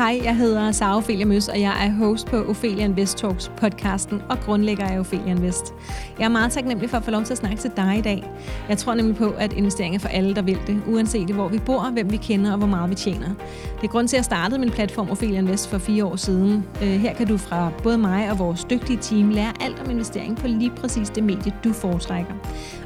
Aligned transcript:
Hej, 0.00 0.20
jeg 0.24 0.36
hedder 0.36 0.72
Sara 0.72 0.96
Ophelia 0.96 1.24
Møs, 1.24 1.48
og 1.48 1.60
jeg 1.60 1.86
er 1.86 1.90
host 1.90 2.26
på 2.26 2.36
Ophelia 2.36 2.84
Invest 2.84 3.18
Talks 3.18 3.52
podcasten 3.56 4.22
og 4.28 4.38
grundlægger 4.40 4.84
af 4.84 4.98
Ophelia 4.98 5.30
Invest. 5.30 5.74
Jeg 6.18 6.24
er 6.24 6.28
meget 6.28 6.52
taknemmelig 6.52 6.90
for 6.90 6.96
at 6.96 7.04
få 7.04 7.10
lov 7.10 7.24
til 7.24 7.32
at 7.32 7.38
snakke 7.38 7.56
til 7.56 7.70
dig 7.76 7.98
i 7.98 8.00
dag. 8.00 8.30
Jeg 8.68 8.78
tror 8.78 8.94
nemlig 8.94 9.16
på, 9.16 9.34
at 9.38 9.52
investering 9.52 9.94
er 9.94 9.98
for 9.98 10.08
alle, 10.08 10.34
der 10.34 10.42
vil 10.42 10.58
det, 10.66 10.82
uanset 10.86 11.30
hvor 11.30 11.48
vi 11.48 11.58
bor, 11.58 11.90
hvem 11.92 12.12
vi 12.12 12.16
kender 12.16 12.52
og 12.52 12.58
hvor 12.58 12.66
meget 12.66 12.90
vi 12.90 12.94
tjener. 12.94 13.28
Det 13.76 13.84
er 13.84 13.88
grund 13.88 14.08
til, 14.08 14.16
at 14.16 14.18
jeg 14.18 14.24
startede 14.24 14.60
min 14.60 14.70
platform 14.70 15.10
Ophelia 15.10 15.38
Invest 15.38 15.68
for 15.68 15.78
fire 15.78 16.04
år 16.04 16.16
siden. 16.16 16.64
Øh, 16.82 16.88
her 16.88 17.14
kan 17.14 17.26
du 17.26 17.36
fra 17.36 17.72
både 17.82 17.98
mig 17.98 18.30
og 18.30 18.38
vores 18.38 18.64
dygtige 18.64 18.98
team 19.02 19.30
lære 19.30 19.52
alt 19.60 19.80
om 19.80 19.90
investering 19.90 20.36
på 20.36 20.46
lige 20.46 20.70
præcis 20.70 21.10
det 21.10 21.24
medie, 21.24 21.52
du 21.64 21.72
foretrækker. 21.72 22.34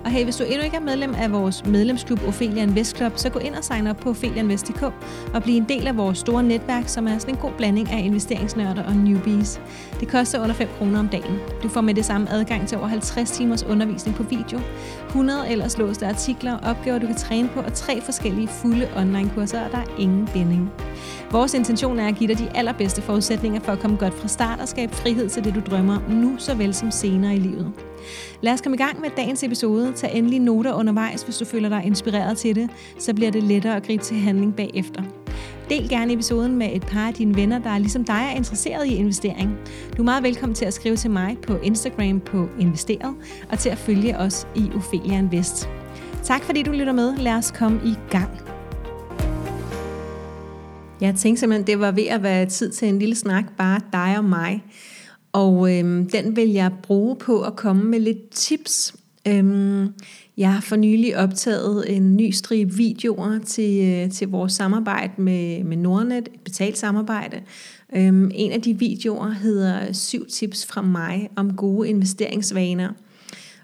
Og 0.04 0.10
hey, 0.10 0.24
hvis 0.24 0.36
du 0.36 0.44
endnu 0.44 0.64
ikke 0.64 0.76
er 0.76 0.80
medlem 0.80 1.14
af 1.14 1.32
vores 1.32 1.66
medlemsklub 1.66 2.28
Ophelia 2.28 2.62
Invest 2.62 2.96
Club, 2.96 3.12
så 3.16 3.30
gå 3.30 3.38
ind 3.38 3.54
og 3.54 3.64
sign 3.64 3.86
op 3.86 3.96
på 3.96 4.10
opheliainvest.dk 4.10 4.82
og 5.34 5.42
bliv 5.42 5.56
en 5.56 5.64
del 5.68 5.86
af 5.86 5.96
vores 5.96 6.18
store 6.18 6.42
netværk, 6.42 6.88
som 6.88 7.06
er 7.06 7.18
sådan 7.18 7.34
en 7.34 7.40
god 7.40 7.52
blanding 7.56 7.90
af 7.90 7.98
investeringsnørder 8.04 8.82
og 8.82 8.96
newbies. 8.96 9.60
Det 10.00 10.08
koster 10.08 10.42
under 10.42 10.54
5 10.54 10.68
kroner 10.78 10.98
om 10.98 11.08
dagen. 11.08 11.38
Du 11.62 11.68
får 11.68 11.80
med 11.80 11.94
det 11.94 12.04
samme 12.04 12.30
adgang 12.30 12.68
til 12.68 12.78
over 12.78 12.86
50 12.86 13.30
timers 13.30 13.62
undervisning 13.62 14.16
på 14.16 14.22
video, 14.22 14.60
100 15.06 15.50
ellers 15.50 15.78
låste 15.78 16.06
artikler, 16.06 16.58
opgaver 16.58 16.98
du 16.98 17.06
kan 17.06 17.16
træne 17.16 17.48
på 17.48 17.60
og 17.60 17.72
tre 17.72 18.00
forskellige 18.00 18.48
fulde 18.48 18.88
online-kurser, 18.96 19.64
og 19.64 19.70
der 19.72 19.78
er 19.78 19.98
ingen 19.98 20.28
binding. 20.32 20.72
Vores 21.30 21.54
intention 21.54 21.98
er 21.98 22.08
at 22.08 22.14
give 22.14 22.28
dig 22.28 22.38
de 22.38 22.48
allerbedste 22.54 23.02
forudsætninger 23.02 23.60
for 23.60 23.72
at 23.72 23.78
komme 23.78 23.97
godt 23.97 24.14
fra 24.14 24.28
start 24.28 24.60
og 24.60 24.69
skabe 24.69 24.94
frihed 24.94 25.28
til 25.28 25.44
det, 25.44 25.55
du 25.55 25.61
drømmer 25.70 25.96
om 25.96 26.11
nu 26.11 26.34
såvel 26.38 26.74
som 26.74 26.91
senere 26.91 27.34
i 27.34 27.38
livet. 27.38 27.72
Lad 28.41 28.52
os 28.52 28.61
komme 28.61 28.77
i 28.77 28.78
gang 28.78 29.00
med 29.00 29.11
dagens 29.16 29.42
episode. 29.42 29.92
Tag 29.92 30.14
endelig 30.14 30.41
noter 30.41 30.72
undervejs, 30.72 31.22
hvis 31.22 31.36
du 31.36 31.44
føler 31.44 31.69
dig 31.69 31.83
inspireret 31.84 32.38
til 32.38 32.55
det, 32.55 32.70
så 32.98 33.14
bliver 33.14 33.30
det 33.30 33.42
lettere 33.42 33.77
at 33.77 33.86
gribe 33.86 34.02
til 34.02 34.16
handling 34.16 34.56
bagefter. 34.56 35.02
Del 35.70 35.88
gerne 35.88 36.12
episoden 36.12 36.56
med 36.56 36.69
et 36.72 36.86
par 36.86 37.08
af 37.08 37.14
dine 37.14 37.36
venner, 37.36 37.58
der 37.58 37.78
ligesom 37.78 38.05
dig 38.05 38.28
er 38.33 38.36
interesseret 38.36 38.86
i 38.86 38.94
investering. 38.94 39.56
Du 39.96 40.02
er 40.02 40.05
meget 40.05 40.22
velkommen 40.22 40.55
til 40.55 40.64
at 40.64 40.74
skrive 40.74 40.96
til 40.96 41.11
mig 41.11 41.36
på 41.46 41.56
Instagram 41.56 42.20
på 42.20 42.48
Investeret, 42.61 43.14
og 43.50 43.58
til 43.58 43.68
at 43.68 43.78
følge 43.78 44.18
os 44.18 44.46
i 44.56 44.70
Ophelia 44.77 45.18
Invest. 45.18 45.68
Tak 46.22 46.42
fordi 46.42 46.62
du 46.62 46.72
lytter 46.72 46.92
med. 46.92 47.16
Lad 47.16 47.34
os 47.34 47.50
komme 47.50 47.80
i 47.84 47.94
gang. 48.11 48.44
Jeg 51.00 51.14
tænkte 51.14 51.41
simpelthen, 51.41 51.67
det 51.67 51.81
var 51.81 51.91
ved 51.91 52.06
at 52.06 52.23
være 52.23 52.47
tid 52.47 52.70
til 52.70 52.89
en 52.89 52.98
lille 52.98 53.14
snak, 53.14 53.45
bare 53.56 53.81
dig 53.92 54.19
og 54.19 54.25
mig. 54.25 54.64
Og 55.33 55.78
øhm, 55.78 56.11
den 56.11 56.36
vil 56.36 56.48
jeg 56.48 56.73
bruge 56.83 57.17
på 57.17 57.42
at 57.42 57.56
komme 57.56 57.84
med 57.84 58.01
lidt 58.01 58.31
tips. 58.31 58.95
Øhm, 59.28 59.89
jeg 60.36 60.53
har 60.53 60.61
for 60.61 60.77
nylig 60.77 61.17
optaget 61.17 61.97
en 61.97 62.17
ny 62.17 62.31
stribe 62.31 62.75
videoer 62.75 63.39
til, 63.39 63.84
øh, 63.84 64.11
til 64.11 64.28
vores 64.28 64.53
samarbejde 64.53 65.12
med, 65.17 65.64
med 65.64 65.77
Nordnet, 65.77 66.19
et 66.19 66.41
betalt 66.45 66.78
samarbejde. 66.78 67.41
Øhm, 67.97 68.31
en 68.34 68.53
af 68.53 68.62
de 68.62 68.79
videoer 68.79 69.31
hedder 69.31 69.92
syv 69.92 70.27
tips 70.27 70.67
fra 70.67 70.83
mig 70.83 71.31
om 71.36 71.56
gode 71.56 71.89
investeringsvaner. 71.89 72.89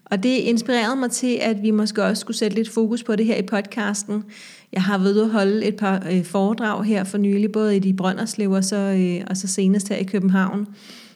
Og 0.05 0.23
det 0.23 0.29
inspirerede 0.29 0.97
mig 0.97 1.11
til, 1.11 1.39
at 1.43 1.63
vi 1.63 1.71
måske 1.71 2.03
også 2.03 2.21
skulle 2.21 2.37
sætte 2.37 2.57
lidt 2.57 2.71
fokus 2.71 3.03
på 3.03 3.17
det 3.17 3.27
her 3.27 3.37
i 3.37 3.43
podcasten. 3.43 4.25
Jeg 4.73 4.83
har 4.83 4.99
ved 4.99 5.23
at 5.23 5.31
holde 5.31 5.65
et 5.65 5.77
par 5.77 6.07
øh, 6.11 6.25
foredrag 6.25 6.85
her 6.85 7.05
for 7.05 7.19
nylig, 7.19 7.53
både 7.53 7.77
i 7.77 7.79
de 7.79 7.95
Brønderslev 7.95 8.51
og 8.51 8.65
så, 8.65 8.77
øh, 8.77 9.27
og 9.31 9.37
så 9.37 9.47
senest 9.47 9.89
her 9.89 9.97
i 9.97 10.05
København, 10.05 10.67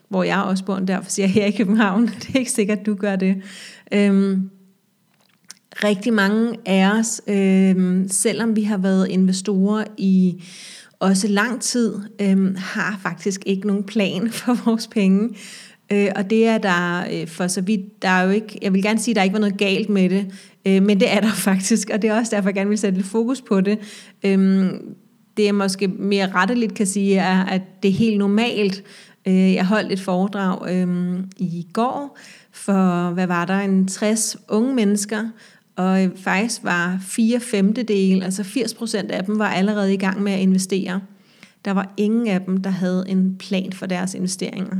hvor 0.08 0.22
jeg 0.22 0.42
også 0.42 0.64
bor, 0.64 0.78
derfor 0.78 1.10
siger 1.10 1.26
jeg 1.26 1.32
her 1.32 1.44
i 1.44 1.50
København. 1.50 2.06
Det 2.22 2.34
er 2.34 2.38
ikke 2.38 2.50
sikkert, 2.50 2.86
du 2.86 2.94
gør 2.94 3.16
det. 3.16 3.42
Øhm, 3.92 4.50
rigtig 5.84 6.12
mange 6.12 6.56
af 6.66 6.98
os, 6.98 7.22
øhm, 7.26 8.08
selvom 8.08 8.56
vi 8.56 8.62
har 8.62 8.76
været 8.76 9.08
investorer 9.08 9.84
i 9.98 10.42
også 11.00 11.28
lang 11.28 11.60
tid, 11.60 11.94
øhm, 12.20 12.56
har 12.58 12.98
faktisk 13.02 13.42
ikke 13.46 13.66
nogen 13.66 13.84
plan 13.84 14.30
for 14.40 14.64
vores 14.64 14.86
penge. 14.86 15.28
Øh, 15.92 16.08
og 16.16 16.30
det 16.30 16.46
er 16.46 16.58
der 16.58 17.04
øh, 17.12 17.28
for 17.28 17.46
så 17.46 17.60
vidt, 17.60 18.02
der 18.02 18.08
er 18.08 18.22
jo 18.22 18.30
ikke, 18.30 18.58
jeg 18.62 18.72
vil 18.72 18.82
gerne 18.82 18.98
sige, 18.98 19.12
at 19.12 19.16
der 19.16 19.22
ikke 19.22 19.32
var 19.32 19.40
noget 19.40 19.58
galt 19.58 19.88
med 19.88 20.08
det, 20.08 20.26
øh, 20.66 20.82
men 20.82 21.00
det 21.00 21.12
er 21.12 21.20
der 21.20 21.32
faktisk, 21.48 21.90
og 21.90 22.02
det 22.02 22.10
er 22.10 22.18
også 22.18 22.36
derfor, 22.36 22.48
jeg 22.48 22.54
gerne 22.54 22.68
vil 22.68 22.78
sætte 22.78 22.98
lidt 22.98 23.10
fokus 23.10 23.42
på 23.42 23.60
det. 23.60 23.78
Øh, 24.24 24.70
det 25.36 25.44
jeg 25.44 25.54
måske 25.54 25.88
mere 25.88 26.32
retteligt 26.34 26.74
kan 26.74 26.86
sige, 26.86 27.16
er, 27.16 27.44
at 27.44 27.62
det 27.82 27.88
er 27.88 27.94
helt 27.94 28.18
normalt. 28.18 28.84
Øh, 29.28 29.54
jeg 29.54 29.66
holdt 29.66 29.92
et 29.92 30.00
foredrag 30.00 30.70
øh, 30.70 31.18
i 31.36 31.66
går 31.72 32.18
for, 32.52 33.10
hvad 33.10 33.26
var 33.26 33.44
der, 33.44 33.58
en 33.58 33.88
60 33.88 34.36
unge 34.48 34.74
mennesker, 34.74 35.28
og 35.76 36.04
øh, 36.04 36.10
faktisk 36.16 36.64
var 36.64 36.98
4 37.02 37.40
femtedel, 37.40 38.22
altså 38.22 38.42
80 38.42 38.74
procent 38.74 39.10
af 39.10 39.24
dem, 39.24 39.38
var 39.38 39.48
allerede 39.48 39.94
i 39.94 39.96
gang 39.96 40.22
med 40.22 40.32
at 40.32 40.40
investere. 40.40 41.00
Der 41.64 41.70
var 41.70 41.92
ingen 41.96 42.28
af 42.28 42.40
dem, 42.40 42.62
der 42.62 42.70
havde 42.70 43.04
en 43.08 43.36
plan 43.38 43.72
for 43.72 43.86
deres 43.86 44.14
investeringer. 44.14 44.76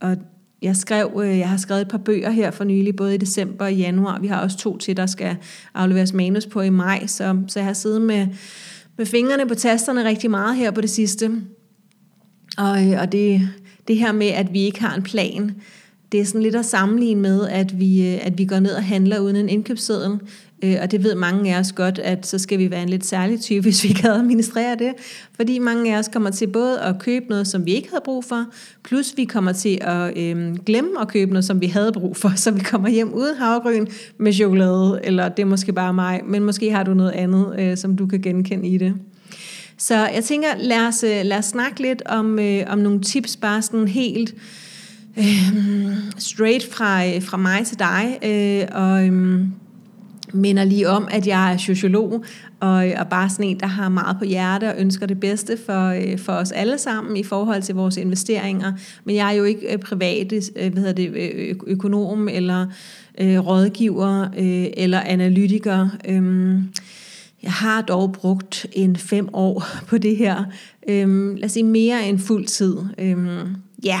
Og 0.00 0.16
jeg, 0.62 0.76
skrev, 0.76 1.22
øh, 1.24 1.38
jeg 1.38 1.48
har 1.48 1.56
skrevet 1.56 1.82
et 1.82 1.88
par 1.88 1.98
bøger 1.98 2.30
her 2.30 2.50
for 2.50 2.64
nylig, 2.64 2.96
både 2.96 3.14
i 3.14 3.18
december 3.18 3.64
og 3.64 3.74
januar. 3.74 4.18
Vi 4.18 4.26
har 4.26 4.42
også 4.42 4.58
to 4.58 4.78
til, 4.78 4.96
der 4.96 5.06
skal 5.06 5.36
afleveres 5.74 6.12
manus 6.12 6.46
på 6.46 6.60
i 6.60 6.70
maj, 6.70 7.06
så, 7.06 7.38
så 7.48 7.58
jeg 7.58 7.66
har 7.66 7.72
siddet 7.72 8.02
med, 8.02 8.26
med 8.96 9.06
fingrene 9.06 9.46
på 9.46 9.54
tasterne 9.54 10.04
rigtig 10.04 10.30
meget 10.30 10.56
her 10.56 10.70
på 10.70 10.80
det 10.80 10.90
sidste. 10.90 11.30
Og, 12.58 12.86
øh, 12.86 13.00
og 13.00 13.12
det, 13.12 13.48
det 13.88 13.96
her 13.96 14.12
med, 14.12 14.26
at 14.26 14.52
vi 14.52 14.60
ikke 14.60 14.80
har 14.80 14.94
en 14.94 15.02
plan, 15.02 15.54
det 16.12 16.20
er 16.20 16.24
sådan 16.24 16.42
lidt 16.42 16.56
at 16.56 16.64
sammenligne 16.64 17.20
med, 17.20 17.48
at 17.48 17.80
vi, 17.80 18.14
øh, 18.14 18.26
at 18.26 18.38
vi 18.38 18.44
går 18.44 18.60
ned 18.60 18.74
og 18.74 18.84
handler 18.84 19.18
uden 19.18 19.36
en 19.36 19.48
indkøbsseddel. 19.48 20.18
Øh, 20.62 20.76
og 20.82 20.90
det 20.90 21.04
ved 21.04 21.14
mange 21.14 21.54
af 21.54 21.58
os 21.60 21.72
godt, 21.72 21.98
at 21.98 22.26
så 22.26 22.38
skal 22.38 22.58
vi 22.58 22.70
være 22.70 22.82
en 22.82 22.88
lidt 22.88 23.06
særlig 23.06 23.40
type, 23.40 23.62
hvis 23.66 23.84
vi 23.84 23.88
kan 23.88 24.10
administrere 24.10 24.76
det. 24.78 24.92
Fordi 25.36 25.58
mange 25.58 25.94
af 25.94 25.98
os 25.98 26.08
kommer 26.08 26.30
til 26.30 26.46
både 26.46 26.80
at 26.80 26.98
købe 26.98 27.24
noget, 27.28 27.48
som 27.48 27.66
vi 27.66 27.72
ikke 27.72 27.88
havde 27.90 28.02
brug 28.04 28.24
for, 28.24 28.46
plus 28.84 29.14
vi 29.16 29.24
kommer 29.24 29.52
til 29.52 29.78
at 29.80 30.18
øh, 30.18 30.56
glemme 30.66 31.00
at 31.00 31.08
købe 31.08 31.30
noget, 31.30 31.44
som 31.44 31.60
vi 31.60 31.66
havde 31.66 31.92
brug 31.92 32.16
for, 32.16 32.32
så 32.36 32.50
vi 32.50 32.60
kommer 32.60 32.88
hjem 32.88 33.12
uden 33.12 33.36
havregryn 33.36 33.86
med 34.18 34.32
chokolade, 34.32 35.00
eller 35.04 35.28
det 35.28 35.42
er 35.42 35.46
måske 35.46 35.72
bare 35.72 35.94
mig, 35.94 36.20
men 36.24 36.42
måske 36.42 36.70
har 36.70 36.82
du 36.82 36.94
noget 36.94 37.12
andet, 37.12 37.54
øh, 37.58 37.76
som 37.76 37.96
du 37.96 38.06
kan 38.06 38.20
genkende 38.20 38.68
i 38.68 38.78
det. 38.78 38.94
Så 39.78 39.94
jeg 39.94 40.24
tænker, 40.24 40.48
lad 40.58 40.86
os, 40.86 41.04
øh, 41.04 41.20
lad 41.24 41.38
os 41.38 41.44
snakke 41.44 41.82
lidt 41.82 42.02
om, 42.06 42.38
øh, 42.38 42.62
om 42.66 42.78
nogle 42.78 43.00
tips, 43.00 43.36
bare 43.36 43.62
sådan 43.62 43.88
helt 43.88 44.34
øh, 45.18 45.24
straight 46.18 46.72
fra, 46.72 47.06
øh, 47.06 47.22
fra 47.22 47.36
mig 47.36 47.66
til 47.66 47.78
dig, 47.78 48.18
øh, 48.24 48.80
og... 48.82 49.06
Øh, 49.06 49.42
minder 50.32 50.64
lige 50.64 50.88
om, 50.88 51.08
at 51.10 51.26
jeg 51.26 51.52
er 51.52 51.56
sociolog, 51.56 52.24
og, 52.60 52.86
og 52.98 53.08
bare 53.10 53.30
sådan 53.30 53.44
en, 53.44 53.60
der 53.60 53.66
har 53.66 53.88
meget 53.88 54.18
på 54.18 54.24
hjerte 54.24 54.68
og 54.68 54.74
ønsker 54.78 55.06
det 55.06 55.20
bedste 55.20 55.58
for, 55.66 55.88
øh, 55.88 56.18
for 56.18 56.32
os 56.32 56.52
alle 56.52 56.78
sammen 56.78 57.16
i 57.16 57.22
forhold 57.22 57.62
til 57.62 57.74
vores 57.74 57.96
investeringer. 57.96 58.72
Men 59.04 59.16
jeg 59.16 59.28
er 59.28 59.36
jo 59.36 59.44
ikke 59.44 59.72
øh, 59.72 59.78
privat 59.78 60.32
øh, 60.32 60.72
hvad 60.72 60.82
hedder 60.82 60.92
det, 60.92 61.56
økonom 61.66 62.28
eller 62.28 62.66
øh, 63.20 63.46
rådgiver 63.46 64.22
øh, 64.38 64.66
eller 64.76 65.00
analytiker. 65.00 65.88
Øhm, 66.08 66.68
jeg 67.42 67.52
har 67.52 67.82
dog 67.82 68.12
brugt 68.12 68.66
en 68.72 68.96
fem 68.96 69.28
år 69.32 69.64
på 69.88 69.98
det 69.98 70.16
her. 70.16 70.44
Øhm, 70.88 71.34
lad 71.34 71.44
os 71.44 71.52
sige 71.52 71.64
mere 71.64 72.08
end 72.08 72.18
fuld 72.18 72.46
tid. 72.46 72.76
Øhm, 72.98 73.56
ja, 73.84 74.00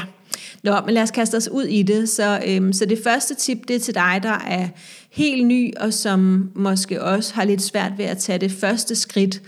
Nå, 0.62 0.80
men 0.86 0.94
lad 0.94 1.02
os 1.02 1.10
kaste 1.10 1.36
os 1.36 1.48
ud 1.48 1.64
i 1.64 1.82
det. 1.82 2.08
Så, 2.08 2.40
øhm, 2.46 2.72
så 2.72 2.84
det 2.84 2.98
første 3.04 3.34
tip, 3.34 3.68
det 3.68 3.76
er 3.76 3.80
til 3.80 3.94
dig, 3.94 4.20
der 4.22 4.38
er 4.46 4.68
helt 5.10 5.46
ny, 5.46 5.72
og 5.76 5.94
som 5.94 6.50
måske 6.54 7.02
også 7.02 7.34
har 7.34 7.44
lidt 7.44 7.62
svært 7.62 7.92
ved 7.98 8.04
at 8.04 8.18
tage 8.18 8.38
det 8.38 8.52
første 8.52 8.94
skridt. 8.94 9.42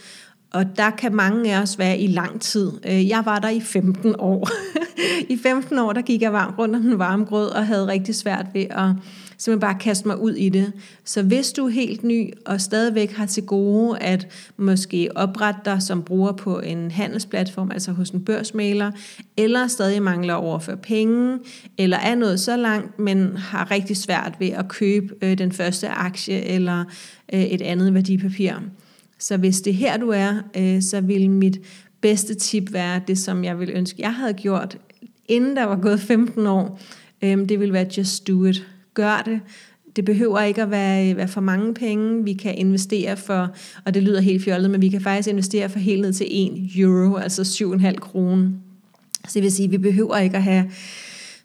Og 0.52 0.76
der 0.76 0.90
kan 0.90 1.14
mange 1.14 1.54
af 1.54 1.62
os 1.62 1.78
være 1.78 1.98
i 1.98 2.06
lang 2.06 2.40
tid. 2.40 2.72
Øh, 2.87 3.08
jeg 3.08 3.22
var 3.25 3.38
der 3.38 3.49
i 3.49 3.60
15 3.60 4.14
år. 4.19 4.49
I 5.32 5.38
15 5.43 5.78
år, 5.78 5.93
der 5.93 6.02
gik 6.02 6.22
jeg 6.22 6.32
varmt 6.32 6.58
rundt 6.58 6.76
om 6.76 6.82
den 6.82 6.99
varme 6.99 7.25
grød, 7.25 7.49
og 7.49 7.66
havde 7.66 7.87
rigtig 7.87 8.14
svært 8.14 8.46
ved 8.54 8.66
at 8.70 8.90
simpelthen 9.38 9.60
bare 9.60 9.78
kaste 9.78 10.08
mig 10.08 10.19
ud 10.20 10.32
i 10.32 10.49
det. 10.49 10.72
Så 11.04 11.22
hvis 11.22 11.52
du 11.52 11.66
er 11.66 11.70
helt 11.70 12.04
ny 12.04 12.31
og 12.46 12.60
stadigvæk 12.60 13.12
har 13.12 13.26
til 13.26 13.43
gode 13.43 13.99
at 13.99 14.28
måske 14.56 15.08
oprette 15.14 15.60
dig 15.64 15.82
som 15.82 16.02
bruger 16.02 16.32
på 16.32 16.60
en 16.60 16.90
handelsplatform, 16.90 17.70
altså 17.70 17.93
hos 17.93 18.10
en 18.10 18.25
børsmaler, 18.25 18.90
eller 19.37 19.66
stadig 19.66 20.02
mangler 20.02 20.34
at 20.34 20.40
overføre 20.40 20.76
penge, 20.76 21.38
eller 21.78 21.96
er 21.96 22.14
noget 22.14 22.40
så 22.40 22.56
langt, 22.56 22.99
men 22.99 23.37
har 23.37 23.70
rigtig 23.70 23.96
svært 23.96 24.34
ved 24.38 24.49
at 24.49 24.69
købe 24.69 25.14
øh, 25.22 25.38
den 25.38 25.52
første 25.52 25.88
aktie 25.88 26.44
eller 26.44 26.84
øh, 27.32 27.43
et 27.43 27.62
andet 27.62 27.94
værdipapir. 27.94 28.52
Så 29.22 29.36
hvis 29.36 29.60
det 29.60 29.70
er 29.70 29.74
her, 29.74 29.96
du 29.96 30.08
er, 30.08 30.34
øh, 30.56 30.82
så 30.82 31.00
vil 31.00 31.30
mit 31.30 31.60
bedste 32.00 32.34
tip 32.34 32.72
være 32.72 33.00
det, 33.06 33.19
som 33.19 33.44
jeg 33.44 33.58
ville 33.58 33.74
ønske, 33.74 34.02
jeg 34.02 34.14
havde 34.14 34.32
gjort, 34.32 34.78
inden 35.28 35.56
der 35.56 35.64
var 35.64 35.76
gået 35.76 36.00
15 36.00 36.46
år. 36.46 36.80
Øh, 37.22 37.48
det 37.48 37.60
vil 37.60 37.72
være 37.72 37.86
just 37.96 38.28
do 38.28 38.44
it 38.44 38.66
gør 38.94 39.22
det. 39.24 39.40
Det 39.96 40.04
behøver 40.04 40.40
ikke 40.40 40.62
at 40.62 40.70
være, 40.70 41.10
øh, 41.10 41.16
være 41.16 41.28
for 41.28 41.40
mange 41.40 41.74
penge. 41.74 42.24
Vi 42.24 42.32
kan 42.32 42.54
investere 42.54 43.16
for, 43.16 43.48
og 43.84 43.94
det 43.94 44.02
lyder 44.02 44.20
helt 44.20 44.44
fjollet, 44.44 44.70
men 44.70 44.82
vi 44.82 44.88
kan 44.88 45.00
faktisk 45.00 45.28
investere 45.28 45.68
for 45.68 45.78
helt 45.78 46.02
ned 46.02 46.12
til 46.12 46.26
1 46.30 46.70
euro, 46.76 47.16
altså 47.16 47.44
7,5 47.44 47.98
kroner. 47.98 48.50
Så 49.25 49.30
det 49.34 49.42
vil 49.42 49.52
sige, 49.52 49.66
at 49.66 49.72
vi 49.72 49.78
behøver 49.78 50.16
ikke 50.16 50.36
at 50.36 50.42
have 50.42 50.70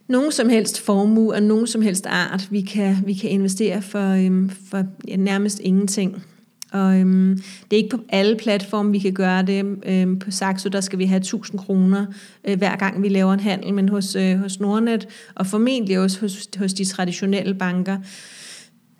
nogen 0.08 0.32
som 0.32 0.50
helst 0.50 0.82
formue 0.82 1.34
og 1.34 1.44
nogen 1.44 1.68
som 1.68 1.82
helst 1.82 2.06
art. 2.06 2.48
Vi 2.52 2.62
kan, 2.62 2.98
vi 3.06 3.14
kan 3.14 3.30
investere 3.30 3.82
for, 3.82 4.10
øhm, 4.10 4.50
for 4.70 4.84
ja, 5.08 5.16
nærmest 5.16 5.60
ingenting. 5.60 6.24
Og 6.72 7.00
øhm, 7.00 7.42
det 7.72 7.78
er 7.78 7.84
ikke 7.84 7.98
på 7.98 8.04
alle 8.10 8.36
platforme, 8.36 8.92
vi 8.92 9.00
kan 9.00 9.14
gøre 9.14 9.46
det. 9.46 9.66
Øhm, 9.86 10.20
på 10.20 10.32
Saxo, 10.32 10.70
der 10.70 10.82
skal 10.82 11.00
vi 11.00 11.06
have 11.06 11.18
1000 11.18 11.60
kroner 11.60 12.06
øh, 12.48 12.58
hver 12.58 12.76
gang 12.76 13.04
vi 13.04 13.10
laver 13.10 13.34
en 13.34 13.40
handel, 13.40 13.74
men 13.74 13.90
hos, 13.90 14.16
øh, 14.16 14.40
hos 14.40 14.60
Nordnet, 14.60 15.08
og 15.36 15.48
formentlig 15.48 16.00
også 16.00 16.20
hos, 16.20 16.50
hos 16.58 16.74
de 16.74 16.86
traditionelle 16.86 17.54
banker, 17.54 17.98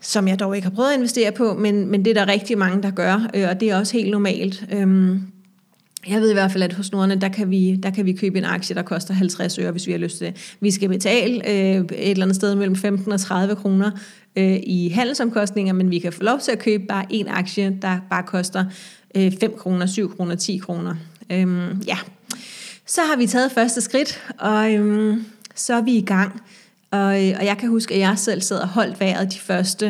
som 0.02 0.28
jeg 0.28 0.40
dog 0.40 0.56
ikke 0.56 0.68
har 0.68 0.76
prøvet 0.76 0.90
at 0.90 0.96
investere 0.96 1.32
på, 1.32 1.54
men, 1.54 1.88
men 1.88 2.06
det 2.06 2.18
er 2.18 2.26
der 2.26 2.32
rigtig 2.32 2.58
mange, 2.58 2.84
der 2.84 2.92
gør, 2.92 3.30
øh, 3.34 3.48
og 3.50 3.60
det 3.60 3.70
er 3.70 3.78
også 3.78 3.94
helt 3.94 4.12
normalt. 4.12 4.66
Øhm, 4.72 5.22
jeg 6.10 6.22
ved 6.22 6.30
i 6.30 6.34
hvert 6.34 6.52
fald, 6.52 6.64
at 6.64 6.74
hos 6.74 6.92
Nordene, 6.92 7.16
der 7.16 7.30
kan, 7.30 7.50
vi, 7.50 7.76
der 7.76 7.90
kan 7.90 8.06
vi 8.06 8.14
købe 8.14 8.38
en 8.38 8.46
aktie, 8.46 8.76
der 8.76 8.82
koster 8.82 9.14
50 9.14 9.60
øre, 9.60 9.72
hvis 9.72 9.88
vi 9.88 9.92
har 9.92 10.00
lyst 10.00 10.18
til 10.18 10.28
det. 10.28 10.56
Vi 10.60 10.72
skal 10.72 10.90
betale 10.90 11.50
øh, 11.50 11.76
et 11.76 12.12
eller 12.12 12.26
andet 12.26 12.36
sted 12.36 12.56
mellem 12.56 12.76
15 12.76 13.12
og 13.12 13.20
30 13.20 13.56
kroner 13.56 13.92
øh, 14.36 14.60
i 14.64 14.90
handelsomkostninger, 14.90 15.74
men 15.74 15.92
vi 15.92 16.00
kan 16.00 16.14
få 16.14 16.24
lov 16.24 16.40
til 16.40 16.52
at 16.52 16.60
købe 16.60 16.84
bare 16.90 17.06
en 17.10 17.28
aktie, 17.28 17.78
der 17.82 18.00
bare 18.10 18.24
koster 18.24 18.66
øh, 19.16 19.32
5 19.40 19.54
kroner, 19.58 19.86
7 19.86 20.16
kroner, 20.16 20.36
10 20.36 20.58
kroner. 20.58 20.96
Øhm, 21.32 21.82
ja, 21.88 21.98
så 22.86 23.02
har 23.02 23.18
vi 23.18 23.28
taget 23.28 23.52
første 23.52 23.82
skridt, 23.82 24.24
og 24.38 24.74
øhm, 24.74 25.26
så 25.56 25.74
er 25.74 25.82
vi 25.82 25.92
i 25.92 26.06
gang. 26.06 26.42
Og, 26.92 27.28
øh, 27.28 27.36
og 27.40 27.46
jeg 27.46 27.58
kan 27.60 27.70
huske, 27.70 27.94
at 27.94 28.00
jeg 28.00 28.18
selv 28.18 28.42
sad 28.42 28.60
og 28.60 28.68
holdt 28.68 29.00
vejret 29.00 29.34
de 29.34 29.40
første, 29.40 29.86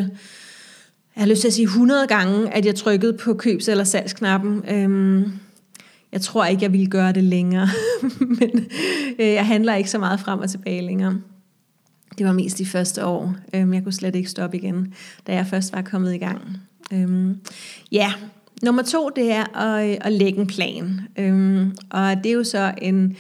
jeg 1.16 1.24
har 1.24 1.28
lyst 1.28 1.42
til 1.42 1.48
at 1.48 1.54
sige 1.54 1.64
100 1.64 2.08
gange, 2.08 2.54
at 2.54 2.66
jeg 2.66 2.76
trykkede 2.76 3.14
på 3.14 3.34
købs- 3.34 3.68
eller 3.68 3.84
salgsknappen. 3.84 4.64
Øhm, 4.70 5.32
jeg 6.12 6.22
tror 6.22 6.46
ikke, 6.46 6.64
jeg 6.64 6.72
ville 6.72 6.88
gøre 6.88 7.12
det 7.12 7.24
længere, 7.24 7.68
men 8.40 8.68
øh, 9.20 9.28
jeg 9.28 9.46
handler 9.46 9.76
ikke 9.76 9.90
så 9.90 10.00
meget 10.00 10.20
frem 10.20 10.40
og 10.40 10.50
tilbage 10.50 10.82
længere. 10.82 11.22
Det 12.18 12.26
var 12.26 12.34
mest 12.34 12.58
de 12.58 12.66
første 12.66 13.06
år. 13.06 13.36
Øhm, 13.54 13.74
jeg 13.74 13.84
kunne 13.84 13.94
slet 13.94 14.16
ikke 14.16 14.30
stoppe 14.30 14.58
igen, 14.58 14.94
da 15.28 15.34
jeg 15.34 15.48
først 15.48 15.74
var 15.74 15.82
kommet 15.82 16.14
i 16.14 16.18
gang. 16.18 16.42
Øhm, 16.94 17.38
ja, 17.92 18.14
nummer 18.64 18.84
to, 18.84 19.10
det 19.16 19.32
er 19.32 19.58
at, 19.58 19.90
øh, 19.90 19.98
at 20.02 20.12
lægge 20.12 20.40
en 20.40 20.48
plan. 20.48 21.02
Øhm, 21.18 21.76
og 21.90 22.16
det 22.16 22.26
er 22.26 22.34
jo 22.34 22.44
så 22.44 22.74
en 22.82 23.18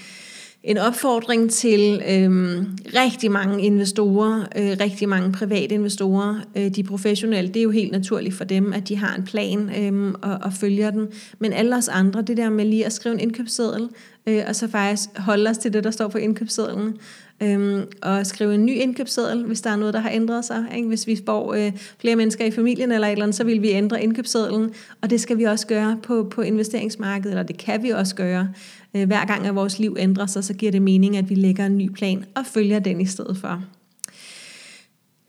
en 0.63 0.77
opfordring 0.77 1.51
til 1.51 2.01
øh, 2.09 2.61
rigtig 3.01 3.31
mange 3.31 3.63
investorer, 3.63 4.39
øh, 4.39 4.77
rigtig 4.79 5.09
mange 5.09 5.31
private 5.31 5.75
investorer. 5.75 6.35
Øh, 6.55 6.69
de 6.75 6.83
professionelle, 6.83 7.47
det 7.47 7.57
er 7.57 7.63
jo 7.63 7.71
helt 7.71 7.91
naturligt 7.91 8.35
for 8.35 8.43
dem, 8.43 8.73
at 8.73 8.87
de 8.87 8.95
har 8.97 9.15
en 9.15 9.23
plan 9.23 9.71
øh, 9.77 10.13
og, 10.21 10.37
og 10.41 10.53
følger 10.53 10.91
den. 10.91 11.07
Men 11.39 11.53
alle 11.53 11.75
os 11.75 11.87
andre, 11.87 12.21
det 12.21 12.37
der 12.37 12.49
med 12.49 12.65
lige 12.65 12.85
at 12.85 12.93
skrive 12.93 13.13
en 13.13 13.19
indkøbsseddel, 13.19 13.89
øh, 14.27 14.43
og 14.47 14.55
så 14.55 14.67
faktisk 14.67 15.09
holde 15.17 15.49
os 15.49 15.57
til 15.57 15.73
det, 15.73 15.83
der 15.83 15.91
står 15.91 16.07
på 16.07 16.17
indkøbssedlen, 16.17 16.97
øh, 17.43 17.83
og 18.01 18.25
skrive 18.25 18.55
en 18.55 18.65
ny 18.65 18.75
indkøbsseddel, 18.75 19.45
hvis 19.45 19.61
der 19.61 19.69
er 19.69 19.75
noget, 19.75 19.93
der 19.93 19.99
har 19.99 20.09
ændret 20.09 20.45
sig. 20.45 20.65
Ikke? 20.75 20.87
Hvis 20.87 21.07
vi 21.07 21.19
får 21.25 21.53
øh, 21.53 21.71
flere 21.99 22.15
mennesker 22.15 22.45
i 22.45 22.51
familien 22.51 22.91
eller 22.91 23.07
et 23.07 23.11
eller 23.11 23.23
andet, 23.23 23.35
så 23.35 23.43
vil 23.43 23.61
vi 23.61 23.69
ændre 23.71 24.03
indkøbssedlen, 24.03 24.71
og 25.01 25.09
det 25.09 25.21
skal 25.21 25.37
vi 25.37 25.43
også 25.43 25.67
gøre 25.67 25.99
på, 26.03 26.27
på 26.31 26.41
investeringsmarkedet, 26.41 27.31
eller 27.31 27.43
det 27.43 27.57
kan 27.57 27.83
vi 27.83 27.89
også 27.89 28.15
gøre. 28.15 28.49
Øh, 28.95 29.07
hver 29.07 29.25
gang 29.25 29.47
at 29.47 29.55
vores 29.55 29.79
liv 29.79 29.95
ændrer 29.99 30.25
sig, 30.25 30.43
så 30.43 30.53
giver 30.53 30.71
det 30.71 30.81
mening, 30.81 31.17
at 31.17 31.29
vi 31.29 31.35
lægger 31.35 31.65
en 31.65 31.77
ny 31.77 31.89
plan 31.89 32.25
og 32.35 32.45
følger 32.45 32.79
den 32.79 33.01
i 33.01 33.05
stedet 33.05 33.37
for. 33.37 33.63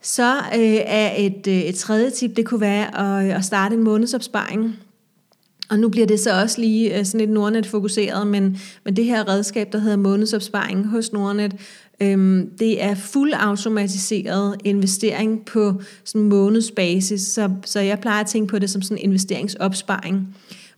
Så 0.02 0.36
øh, 0.36 0.80
er 0.86 1.12
et, 1.16 1.46
øh, 1.46 1.58
et 1.58 1.74
tredje 1.74 2.10
tip, 2.10 2.36
det 2.36 2.46
kunne 2.46 2.60
være 2.60 3.18
at, 3.20 3.26
øh, 3.26 3.36
at 3.36 3.44
starte 3.44 3.74
en 3.74 3.82
månedsopsparing. 3.82 4.76
Og 5.70 5.78
nu 5.78 5.88
bliver 5.88 6.06
det 6.06 6.20
så 6.20 6.40
også 6.42 6.60
lige 6.60 6.98
øh, 6.98 7.04
sådan 7.04 7.20
lidt 7.20 7.30
Nordnet-fokuseret, 7.30 8.26
men, 8.26 8.58
men 8.84 8.96
det 8.96 9.04
her 9.04 9.28
redskab, 9.28 9.72
der 9.72 9.78
hedder 9.78 9.96
månedsopsparing 9.96 10.86
hos 10.86 11.12
Nordnet, 11.12 11.54
øhm, 12.02 12.50
det 12.58 12.82
er 12.82 12.94
fuld 12.94 13.32
automatiseret 13.36 14.56
investering 14.64 15.44
på 15.44 15.82
sådan 16.04 16.28
månedsbasis, 16.28 17.20
så, 17.20 17.50
så 17.64 17.80
jeg 17.80 18.00
plejer 18.00 18.20
at 18.20 18.26
tænke 18.26 18.50
på 18.50 18.58
det 18.58 18.70
som 18.70 18.82
sådan 18.82 18.98
en 18.98 19.04
investeringsopsparing 19.04 20.28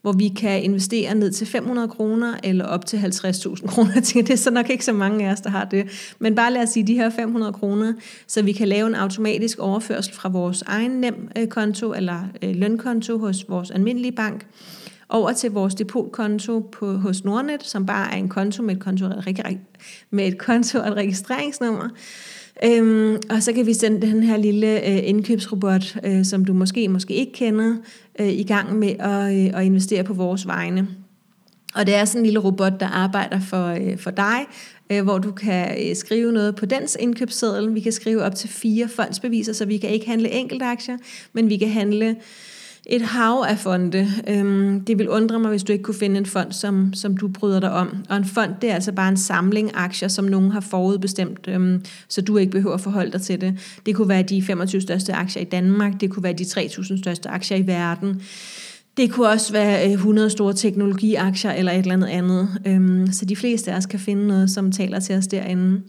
hvor 0.02 0.12
vi 0.12 0.28
kan 0.28 0.62
investere 0.62 1.14
ned 1.14 1.32
til 1.32 1.46
500 1.46 1.88
kroner 1.88 2.34
eller 2.42 2.64
op 2.64 2.86
til 2.86 2.96
50.000 2.96 3.66
kroner. 3.70 3.90
Jeg 3.94 4.02
tænker, 4.02 4.26
det 4.26 4.32
er 4.32 4.38
så 4.38 4.50
nok 4.50 4.70
ikke 4.70 4.84
så 4.84 4.92
mange 4.92 5.28
af 5.28 5.32
os, 5.32 5.40
der 5.40 5.50
har 5.50 5.64
det. 5.64 6.14
Men 6.18 6.34
bare 6.34 6.52
lad 6.52 6.62
os 6.62 6.68
sige 6.68 6.86
de 6.86 6.94
her 6.94 7.10
500 7.10 7.52
kroner, 7.52 7.92
så 8.26 8.42
vi 8.42 8.52
kan 8.52 8.68
lave 8.68 8.86
en 8.86 8.94
automatisk 8.94 9.58
overførsel 9.58 10.14
fra 10.14 10.28
vores 10.28 10.62
egen 10.62 10.90
nem-konto 10.90 11.92
eller 11.92 12.20
øh, 12.42 12.56
lønkonto 12.56 13.18
hos 13.18 13.44
vores 13.48 13.70
almindelige 13.70 14.12
bank 14.12 14.46
over 15.10 15.32
til 15.32 15.50
vores 15.50 15.74
depotkonto 15.74 16.60
på, 16.60 16.92
hos 16.92 17.24
Nordnet, 17.24 17.62
som 17.62 17.86
bare 17.86 18.12
er 18.12 18.16
en 18.16 18.28
konto 18.28 18.62
med 18.62 18.74
et 18.74 18.80
konto, 18.80 19.06
med 20.10 20.26
et 20.26 20.38
konto 20.38 20.78
og 20.78 20.88
et 20.88 20.94
registreringsnummer. 20.94 21.88
Øhm, 22.64 23.16
og 23.30 23.42
så 23.42 23.52
kan 23.52 23.66
vi 23.66 23.74
sende 23.74 24.06
den 24.06 24.22
her 24.22 24.36
lille 24.36 24.88
øh, 24.88 25.08
indkøbsrobot, 25.08 25.96
øh, 26.04 26.24
som 26.24 26.44
du 26.44 26.52
måske 26.52 26.88
måske 26.88 27.14
ikke 27.14 27.32
kender, 27.32 27.76
øh, 28.18 28.28
i 28.28 28.42
gang 28.42 28.78
med 28.78 28.94
at, 28.98 29.34
øh, 29.34 29.60
at 29.60 29.64
investere 29.64 30.04
på 30.04 30.14
vores 30.14 30.46
vegne. 30.46 30.88
Og 31.74 31.86
det 31.86 31.94
er 31.94 32.04
sådan 32.04 32.20
en 32.20 32.24
lille 32.24 32.40
robot, 32.40 32.80
der 32.80 32.86
arbejder 32.86 33.40
for, 33.40 33.66
øh, 33.66 33.98
for 33.98 34.10
dig, 34.10 34.46
øh, 34.92 35.02
hvor 35.02 35.18
du 35.18 35.32
kan 35.32 35.88
øh, 35.88 35.96
skrive 35.96 36.32
noget 36.32 36.56
på 36.56 36.66
dens 36.66 36.96
indkøbsseddel. 37.00 37.74
Vi 37.74 37.80
kan 37.80 37.92
skrive 37.92 38.22
op 38.22 38.34
til 38.34 38.48
fire 38.48 38.88
fondsbeviser, 38.88 39.52
så 39.52 39.64
vi 39.64 39.76
kan 39.76 39.90
ikke 39.90 40.06
handle 40.06 40.30
enkeltaktier, 40.30 40.96
men 41.32 41.48
vi 41.48 41.56
kan 41.56 41.68
handle 41.68 42.16
et 42.86 43.02
hav 43.02 43.44
af 43.48 43.58
fonde. 43.58 44.08
Øhm, 44.28 44.80
det 44.84 44.98
vil 44.98 45.08
undre 45.08 45.38
mig, 45.38 45.50
hvis 45.50 45.62
du 45.62 45.72
ikke 45.72 45.82
kunne 45.82 45.94
finde 45.94 46.18
en 46.18 46.26
fond, 46.26 46.52
som, 46.52 46.94
som 46.94 47.16
du 47.16 47.28
bryder 47.28 47.60
dig 47.60 47.70
om. 47.70 47.96
Og 48.08 48.16
en 48.16 48.24
fond, 48.24 48.50
det 48.60 48.70
er 48.70 48.74
altså 48.74 48.92
bare 48.92 49.08
en 49.08 49.16
samling 49.16 49.70
aktier, 49.74 50.08
som 50.08 50.24
nogen 50.24 50.50
har 50.50 50.60
forudbestemt, 50.60 51.48
øhm, 51.48 51.84
så 52.08 52.20
du 52.20 52.36
ikke 52.36 52.52
behøver 52.52 52.74
at 52.74 52.80
forholde 52.80 53.12
dig 53.12 53.22
til 53.22 53.40
det. 53.40 53.80
Det 53.86 53.94
kunne 53.94 54.08
være 54.08 54.22
de 54.22 54.42
25 54.42 54.80
største 54.80 55.12
aktier 55.12 55.42
i 55.42 55.46
Danmark, 55.46 56.00
det 56.00 56.10
kunne 56.10 56.22
være 56.22 56.32
de 56.32 56.44
3.000 56.44 56.98
største 56.98 57.28
aktier 57.28 57.56
i 57.56 57.66
verden. 57.66 58.22
Det 58.96 59.10
kunne 59.12 59.28
også 59.28 59.52
være 59.52 59.86
øh, 59.86 59.92
100 59.92 60.30
store 60.30 60.54
teknologiaktier 60.54 61.52
eller 61.52 61.72
et 61.72 61.78
eller 61.78 61.92
andet 61.92 62.08
andet. 62.08 62.48
Øhm, 62.66 63.12
så 63.12 63.24
de 63.24 63.36
fleste 63.36 63.72
af 63.72 63.76
os 63.76 63.86
kan 63.86 63.98
finde 63.98 64.26
noget, 64.26 64.50
som 64.50 64.72
taler 64.72 65.00
til 65.00 65.16
os 65.16 65.26
derinde. 65.26 65.80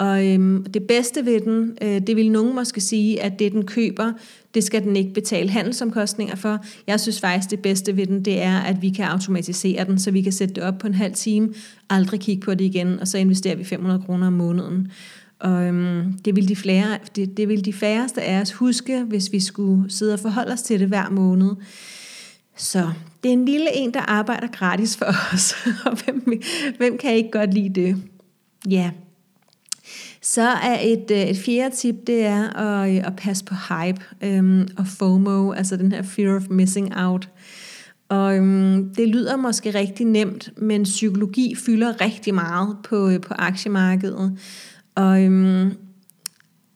Og 0.00 0.26
øhm, 0.26 0.64
det 0.64 0.82
bedste 0.82 1.26
ved 1.26 1.40
den, 1.40 1.78
øh, 1.82 2.00
det 2.06 2.16
vil 2.16 2.30
nogen 2.30 2.54
måske 2.54 2.80
sige, 2.80 3.22
at 3.22 3.38
det 3.38 3.52
den 3.52 3.66
køber, 3.66 4.12
det 4.54 4.64
skal 4.64 4.82
den 4.82 4.96
ikke 4.96 5.14
betale 5.14 5.50
handelsomkostninger 5.50 6.36
for. 6.36 6.64
Jeg 6.86 7.00
synes 7.00 7.20
faktisk, 7.20 7.50
det 7.50 7.60
bedste 7.60 7.96
ved 7.96 8.06
den, 8.06 8.24
det 8.24 8.42
er, 8.42 8.58
at 8.58 8.82
vi 8.82 8.90
kan 8.90 9.04
automatisere 9.04 9.84
den, 9.84 9.98
så 9.98 10.10
vi 10.10 10.22
kan 10.22 10.32
sætte 10.32 10.54
det 10.54 10.62
op 10.62 10.78
på 10.78 10.86
en 10.86 10.94
halv 10.94 11.14
time, 11.14 11.48
aldrig 11.90 12.20
kigge 12.20 12.42
på 12.42 12.54
det 12.54 12.64
igen, 12.64 13.00
og 13.00 13.08
så 13.08 13.18
investerer 13.18 13.56
vi 13.56 13.64
500 13.64 14.02
kroner 14.06 14.26
om 14.26 14.32
måneden. 14.32 14.92
Og 15.38 15.66
øhm, 15.66 16.12
det, 16.12 16.36
vil 16.36 16.48
de 16.48 16.56
flere, 16.56 16.98
det, 17.16 17.36
det 17.36 17.48
vil 17.48 17.64
de 17.64 17.72
færreste 17.72 18.22
af 18.22 18.40
os 18.40 18.52
huske, 18.52 19.02
hvis 19.02 19.32
vi 19.32 19.40
skulle 19.40 19.90
sidde 19.90 20.14
og 20.14 20.20
forholde 20.20 20.52
os 20.52 20.62
til 20.62 20.80
det 20.80 20.88
hver 20.88 21.10
måned. 21.10 21.50
Så 22.56 22.90
det 23.22 23.28
er 23.28 23.32
en 23.32 23.44
lille 23.44 23.76
en, 23.76 23.94
der 23.94 24.00
arbejder 24.00 24.46
gratis 24.46 24.96
for 24.96 25.06
os, 25.32 25.54
og 25.86 25.98
hvem, 26.04 26.42
hvem 26.76 26.98
kan 26.98 27.14
ikke 27.14 27.30
godt 27.30 27.54
lide 27.54 27.80
det? 27.80 27.96
Ja, 28.68 28.90
så 30.22 30.42
er 30.42 30.78
et, 30.82 31.10
øh, 31.10 31.20
et 31.20 31.36
fjerde 31.36 31.76
tip, 31.76 31.94
det 32.06 32.26
er 32.26 32.56
at, 32.56 32.90
øh, 32.90 33.06
at 33.06 33.16
passe 33.16 33.44
på 33.44 33.54
hype 33.54 34.00
øhm, 34.22 34.68
og 34.76 34.86
FOMO, 34.86 35.52
altså 35.52 35.76
den 35.76 35.92
her 35.92 36.02
fear 36.02 36.36
of 36.36 36.42
missing 36.50 36.96
out. 36.96 37.28
Og 38.08 38.36
øhm, 38.36 38.94
det 38.94 39.08
lyder 39.08 39.36
måske 39.36 39.70
rigtig 39.70 40.06
nemt, 40.06 40.50
men 40.56 40.82
psykologi 40.82 41.54
fylder 41.54 42.00
rigtig 42.00 42.34
meget 42.34 42.76
på, 42.84 43.08
øh, 43.08 43.20
på 43.20 43.34
aktiemarkedet. 43.38 44.38
Og 44.94 45.24
øhm, 45.24 45.72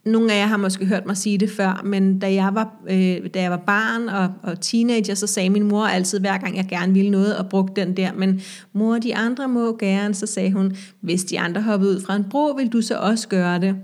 nogle 0.06 0.32
af 0.32 0.38
jer 0.38 0.46
har 0.46 0.56
måske 0.56 0.86
hørt 0.86 1.06
mig 1.06 1.16
sige 1.16 1.38
det 1.38 1.50
før, 1.50 1.82
men 1.84 2.18
da 2.18 2.34
jeg 2.34 2.50
var, 2.54 2.76
øh, 2.90 3.30
da 3.34 3.42
jeg 3.42 3.50
var 3.50 3.62
barn 3.66 4.08
og, 4.08 4.32
og 4.42 4.60
teenager, 4.60 5.14
så 5.14 5.26
sagde 5.26 5.50
min 5.50 5.64
mor 5.64 5.84
altid, 5.84 6.20
hver 6.20 6.38
gang 6.38 6.56
jeg 6.56 6.66
gerne 6.68 6.92
ville 6.92 7.10
noget, 7.10 7.36
og 7.36 7.48
brugte 7.48 7.80
den 7.80 7.96
der, 7.96 8.12
men 8.12 8.40
mor, 8.72 8.98
de 8.98 9.16
andre 9.16 9.48
må 9.48 9.76
gerne, 9.76 10.14
så 10.14 10.26
sagde 10.26 10.52
hun, 10.52 10.76
hvis 11.00 11.24
de 11.24 11.40
andre 11.40 11.62
hoppede 11.62 11.90
ud 11.90 12.00
fra 12.00 12.16
en 12.16 12.24
bro, 12.30 12.46
vil 12.46 12.68
du 12.68 12.82
så 12.82 12.96
også 12.98 13.28
gøre 13.28 13.60
det? 13.60 13.76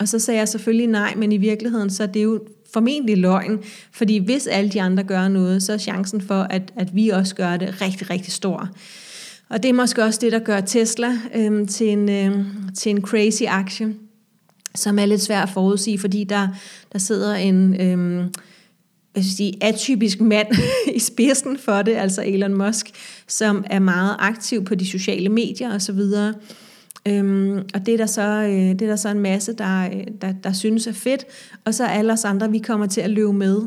Og 0.00 0.08
så 0.08 0.18
sagde 0.18 0.38
jeg 0.38 0.48
selvfølgelig 0.48 0.86
nej, 0.86 1.14
men 1.16 1.32
i 1.32 1.36
virkeligheden, 1.36 1.90
så 1.90 2.02
er 2.02 2.06
det 2.06 2.22
jo 2.22 2.40
formentlig 2.72 3.18
løgn, 3.18 3.58
fordi 3.92 4.18
hvis 4.18 4.46
alle 4.46 4.70
de 4.70 4.82
andre 4.82 5.02
gør 5.02 5.28
noget, 5.28 5.62
så 5.62 5.72
er 5.72 5.78
chancen 5.78 6.20
for, 6.20 6.42
at, 6.50 6.72
at 6.76 6.94
vi 6.94 7.08
også 7.08 7.34
gør 7.34 7.56
det 7.56 7.82
rigtig, 7.82 8.10
rigtig 8.10 8.32
stor. 8.32 8.68
Og 9.48 9.62
det 9.62 9.68
er 9.68 9.72
måske 9.72 10.04
også 10.04 10.18
det, 10.22 10.32
der 10.32 10.38
gør 10.38 10.60
Tesla 10.60 11.12
øh, 11.34 11.68
til, 11.68 11.88
en, 11.88 12.08
øh, 12.08 12.44
til 12.74 12.90
en 12.90 13.00
crazy 13.02 13.42
aktie 13.48 13.94
som 14.74 14.98
er 14.98 15.06
lidt 15.06 15.22
svært 15.22 15.42
at 15.42 15.54
forudsige, 15.54 15.98
fordi 15.98 16.24
der, 16.24 16.48
der 16.92 16.98
sidder 16.98 17.34
en 17.34 17.80
øhm, 17.80 18.18
jeg 19.14 19.24
skal 19.24 19.36
sige, 19.36 19.54
atypisk 19.60 20.20
mand 20.20 20.48
i 20.94 20.98
spidsen 20.98 21.58
for 21.58 21.82
det, 21.82 21.94
altså 21.94 22.22
Elon 22.26 22.54
Musk, 22.54 22.86
som 23.26 23.64
er 23.70 23.78
meget 23.78 24.16
aktiv 24.18 24.64
på 24.64 24.74
de 24.74 24.86
sociale 24.86 25.28
medier 25.28 25.74
osv., 25.74 26.00
Øhm, 27.08 27.58
og 27.74 27.86
det 27.86 27.94
er, 27.94 27.98
der 27.98 28.06
så, 28.06 28.22
øh, 28.22 28.50
det 28.50 28.82
er 28.82 28.86
der 28.86 28.96
så 28.96 29.08
en 29.08 29.20
masse, 29.20 29.52
der, 29.52 29.84
øh, 29.84 30.06
der, 30.20 30.32
der 30.32 30.52
synes 30.52 30.86
er 30.86 30.92
fedt, 30.92 31.24
og 31.64 31.74
så 31.74 31.86
alle 31.86 32.12
os 32.12 32.24
andre, 32.24 32.50
vi 32.50 32.58
kommer 32.58 32.86
til 32.86 33.00
at 33.00 33.10
løbe 33.10 33.32
med 33.32 33.60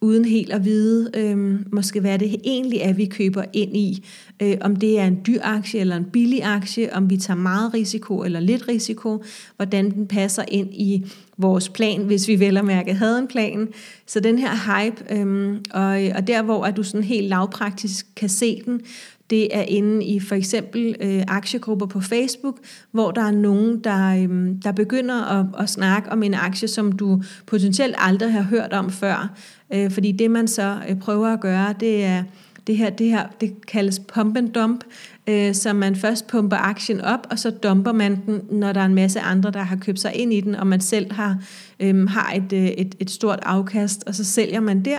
uden 0.00 0.24
helt 0.24 0.52
at 0.52 0.64
vide, 0.64 1.10
øh, 1.14 1.58
måske 1.72 2.00
hvad 2.00 2.18
det 2.18 2.36
egentlig 2.44 2.78
er, 2.78 2.92
vi 2.92 3.06
køber 3.06 3.44
ind 3.52 3.76
i. 3.76 4.04
Øh, 4.42 4.56
om 4.60 4.76
det 4.76 4.98
er 4.98 5.04
en 5.04 5.20
dyr 5.26 5.40
aktie 5.42 5.80
eller 5.80 5.96
en 5.96 6.04
billig 6.04 6.44
aktie, 6.44 6.94
om 6.94 7.10
vi 7.10 7.16
tager 7.16 7.38
meget 7.38 7.74
risiko 7.74 8.22
eller 8.22 8.40
lidt 8.40 8.68
risiko, 8.68 9.24
hvordan 9.56 9.90
den 9.90 10.06
passer 10.06 10.44
ind 10.48 10.68
i 10.72 11.04
vores 11.38 11.68
plan, 11.68 12.02
hvis 12.02 12.28
vi 12.28 12.40
vel 12.40 12.56
og 12.56 12.64
mærke 12.64 12.94
havde 12.94 13.18
en 13.18 13.28
plan. 13.28 13.68
Så 14.06 14.20
den 14.20 14.38
her 14.38 14.50
hype, 14.50 15.14
øh, 15.14 15.56
og, 15.70 16.16
og 16.16 16.26
der 16.26 16.42
hvor 16.42 16.64
at 16.64 16.76
du 16.76 16.82
sådan 16.82 17.04
helt 17.04 17.28
lavpraktisk 17.28 18.06
kan 18.16 18.28
se 18.28 18.62
den, 18.64 18.80
det 19.30 19.56
er 19.56 19.62
inde 19.62 20.04
i 20.04 20.20
for 20.20 20.34
eksempel 20.34 20.96
øh, 21.00 21.22
aktiegrupper 21.28 21.86
på 21.86 22.00
Facebook, 22.00 22.58
hvor 22.90 23.10
der 23.10 23.22
er 23.22 23.30
nogen, 23.30 23.78
der, 23.84 24.08
øh, 24.08 24.56
der 24.64 24.72
begynder 24.72 25.24
at, 25.24 25.46
at 25.58 25.68
snakke 25.68 26.12
om 26.12 26.22
en 26.22 26.34
aktie, 26.34 26.68
som 26.68 26.92
du 26.92 27.22
potentielt 27.46 27.94
aldrig 27.98 28.32
har 28.32 28.42
hørt 28.42 28.72
om 28.72 28.90
før. 28.90 29.36
Øh, 29.74 29.90
fordi 29.90 30.12
det 30.12 30.30
man 30.30 30.48
så 30.48 30.76
øh, 30.88 30.98
prøver 30.98 31.28
at 31.28 31.40
gøre, 31.40 31.74
det 31.80 32.04
er 32.04 32.22
det 32.66 32.76
her, 32.76 32.90
det 32.90 33.08
her 33.08 33.26
det 33.40 33.66
kaldes 33.66 33.98
pump 33.98 34.36
and 34.36 34.48
dump, 34.48 34.84
øh, 35.26 35.54
så 35.54 35.72
man 35.72 35.96
først 35.96 36.26
pumper 36.26 36.56
aktien 36.56 37.00
op, 37.00 37.26
og 37.30 37.38
så 37.38 37.50
dumper 37.50 37.92
man 37.92 38.22
den, 38.26 38.40
når 38.50 38.72
der 38.72 38.80
er 38.80 38.84
en 38.84 38.94
masse 38.94 39.20
andre, 39.20 39.50
der 39.50 39.62
har 39.62 39.76
købt 39.76 40.00
sig 40.00 40.14
ind 40.14 40.32
i 40.32 40.40
den, 40.40 40.54
og 40.54 40.66
man 40.66 40.80
selv 40.80 41.12
har, 41.12 41.38
øh, 41.80 42.08
har 42.08 42.32
et, 42.32 42.52
øh, 42.52 42.66
et, 42.66 42.94
et 43.00 43.10
stort 43.10 43.38
afkast, 43.42 44.04
og 44.06 44.14
så 44.14 44.24
sælger 44.24 44.60
man 44.60 44.84
der, 44.84 44.98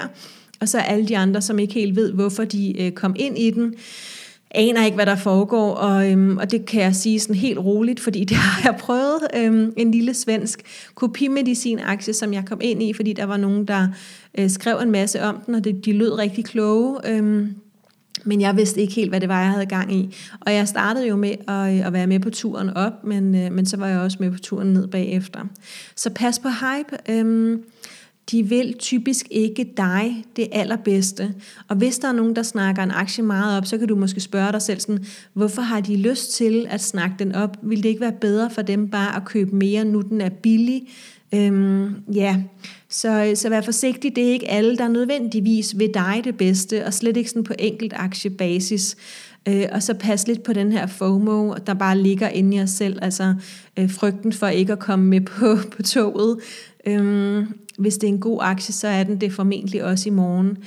og 0.60 0.70
så 0.70 0.80
alle 0.80 1.08
de 1.08 1.18
andre, 1.18 1.42
som 1.42 1.60
ikke 1.60 1.74
helt 1.74 1.96
ved, 1.96 2.14
hvorfor 2.14 2.44
de 2.44 2.82
øh, 2.82 2.92
kom 2.92 3.16
ind 3.20 3.38
i 3.38 3.52
den, 3.52 3.74
aner 4.52 4.86
ikke, 4.86 4.96
hvad 4.96 5.06
der 5.06 5.16
foregår, 5.16 5.74
og, 5.74 6.12
øhm, 6.12 6.38
og 6.38 6.52
det 6.52 6.66
kan 6.66 6.82
jeg 6.82 6.96
sige 6.96 7.20
sådan 7.20 7.36
helt 7.36 7.60
roligt, 7.60 8.00
fordi 8.00 8.24
det 8.24 8.38
har 8.38 8.72
jeg 8.72 8.80
prøvet. 8.80 9.28
Øhm, 9.36 9.74
en 9.78 9.92
lille 9.92 10.14
svensk 10.14 10.62
kopimedicin-aktie, 10.96 12.14
som 12.14 12.34
jeg 12.34 12.46
kom 12.46 12.60
ind 12.62 12.84
i, 12.84 12.94
fordi 12.94 13.14
der 13.14 13.26
var 13.26 13.38
nogen, 13.38 13.66
der 13.66 13.88
øh, 14.38 14.50
skrev 14.50 14.80
en 14.84 14.92
masse 14.92 15.22
om 15.24 15.38
den, 15.46 15.56
og 15.56 15.64
det, 15.64 15.86
de 15.86 15.94
lød 15.94 16.18
rigtig 16.18 16.46
kloge. 16.46 16.98
Øhm, 17.06 17.56
men 18.24 18.42
jeg 18.42 18.58
vidste 18.58 18.82
ikke 18.82 18.94
helt, 18.94 19.10
hvad 19.10 19.22
det 19.22 19.30
var, 19.30 19.42
jeg 19.42 19.50
havde 19.50 19.66
gang 19.66 19.96
i. 19.96 20.16
Og 20.42 20.54
jeg 20.54 20.68
startede 20.68 21.08
jo 21.08 21.16
med 21.16 21.36
at, 21.48 21.80
øh, 21.80 21.88
at 21.88 21.94
være 21.94 22.08
med 22.08 22.20
på 22.20 22.30
turen 22.30 22.70
op, 22.70 23.04
men, 23.04 23.36
øh, 23.36 23.52
men 23.52 23.66
så 23.66 23.78
var 23.78 23.88
jeg 23.88 24.00
også 24.00 24.18
med 24.20 24.32
på 24.32 24.38
turen 24.40 24.74
ned 24.74 24.88
bagefter. 24.88 25.40
Så 25.96 26.10
pas 26.10 26.40
på 26.40 26.48
hype. 26.50 26.98
Øhm, 27.10 27.64
de 28.32 28.44
vil 28.44 28.76
typisk 28.80 29.28
ikke 29.32 29.74
dig 29.78 30.24
det 30.36 30.48
allerbedste. 30.52 31.34
Og 31.68 31.76
hvis 31.76 31.98
der 32.00 32.08
er 32.08 32.12
nogen, 32.12 32.36
der 32.36 32.44
snakker 32.44 32.84
en 32.84 32.92
aktie 32.92 33.24
meget 33.24 33.58
op, 33.58 33.66
så 33.66 33.78
kan 33.78 33.88
du 33.88 33.96
måske 33.96 34.20
spørge 34.20 34.52
dig 34.52 34.62
selv 34.62 34.80
sådan, 34.80 35.06
hvorfor 35.34 35.62
har 35.62 35.82
de 35.82 35.96
lyst 35.96 36.34
til 36.34 36.68
at 36.70 36.82
snakke 36.82 37.16
den 37.20 37.36
op? 37.36 37.58
Vil 37.62 37.84
det 37.84 37.90
ikke 37.90 38.02
være 38.02 38.16
bedre 38.22 38.50
for 38.50 38.62
dem 38.62 38.90
bare 38.90 39.16
at 39.16 39.26
købe 39.26 39.56
mere, 39.56 39.86
nu 39.86 40.02
den 40.02 40.22
er 40.22 40.30
billig? 40.30 40.88
Øhm, 41.34 41.96
ja, 42.14 42.44
så, 42.90 43.32
så 43.36 43.50
vær 43.50 43.62
forsigtig. 43.62 44.16
Det 44.16 44.28
er 44.28 44.32
ikke 44.32 44.52
alle, 44.52 44.78
der 44.78 44.88
nødvendigvis 44.88 45.80
vil 45.80 45.94
dig 45.94 46.22
det 46.24 46.38
bedste, 46.38 46.86
og 46.86 46.94
slet 46.94 47.18
ikke 47.18 47.30
sådan 47.30 47.44
på 47.44 47.54
enkelt 47.60 47.94
aktiebasis. 47.96 48.98
Øh, 49.48 49.66
og 49.72 49.84
så 49.84 49.94
pas 49.94 50.28
lidt 50.28 50.44
på 50.44 50.54
den 50.54 50.72
her 50.72 50.88
FOMO, 50.88 51.54
der 51.68 51.74
bare 51.74 51.98
ligger 51.98 52.28
inde 52.28 52.58
i 52.58 52.62
os 52.62 52.70
selv, 52.70 53.00
altså 53.02 53.34
øh, 53.80 53.92
frygten 53.92 54.34
for 54.34 54.48
ikke 54.48 54.74
at 54.74 54.80
komme 54.80 55.06
med 55.06 55.22
på, 55.22 55.56
på 55.76 55.84
toget. 55.84 56.38
Øhm, 56.86 57.54
hvis 57.78 57.98
det 57.98 58.04
er 58.04 58.12
en 58.12 58.20
god 58.20 58.40
aktie, 58.42 58.74
så 58.74 58.88
er 58.88 59.04
den 59.04 59.22
det 59.22 59.34
formentlig 59.34 59.84
også 59.84 60.10
i 60.10 60.12
morgen. 60.12 60.58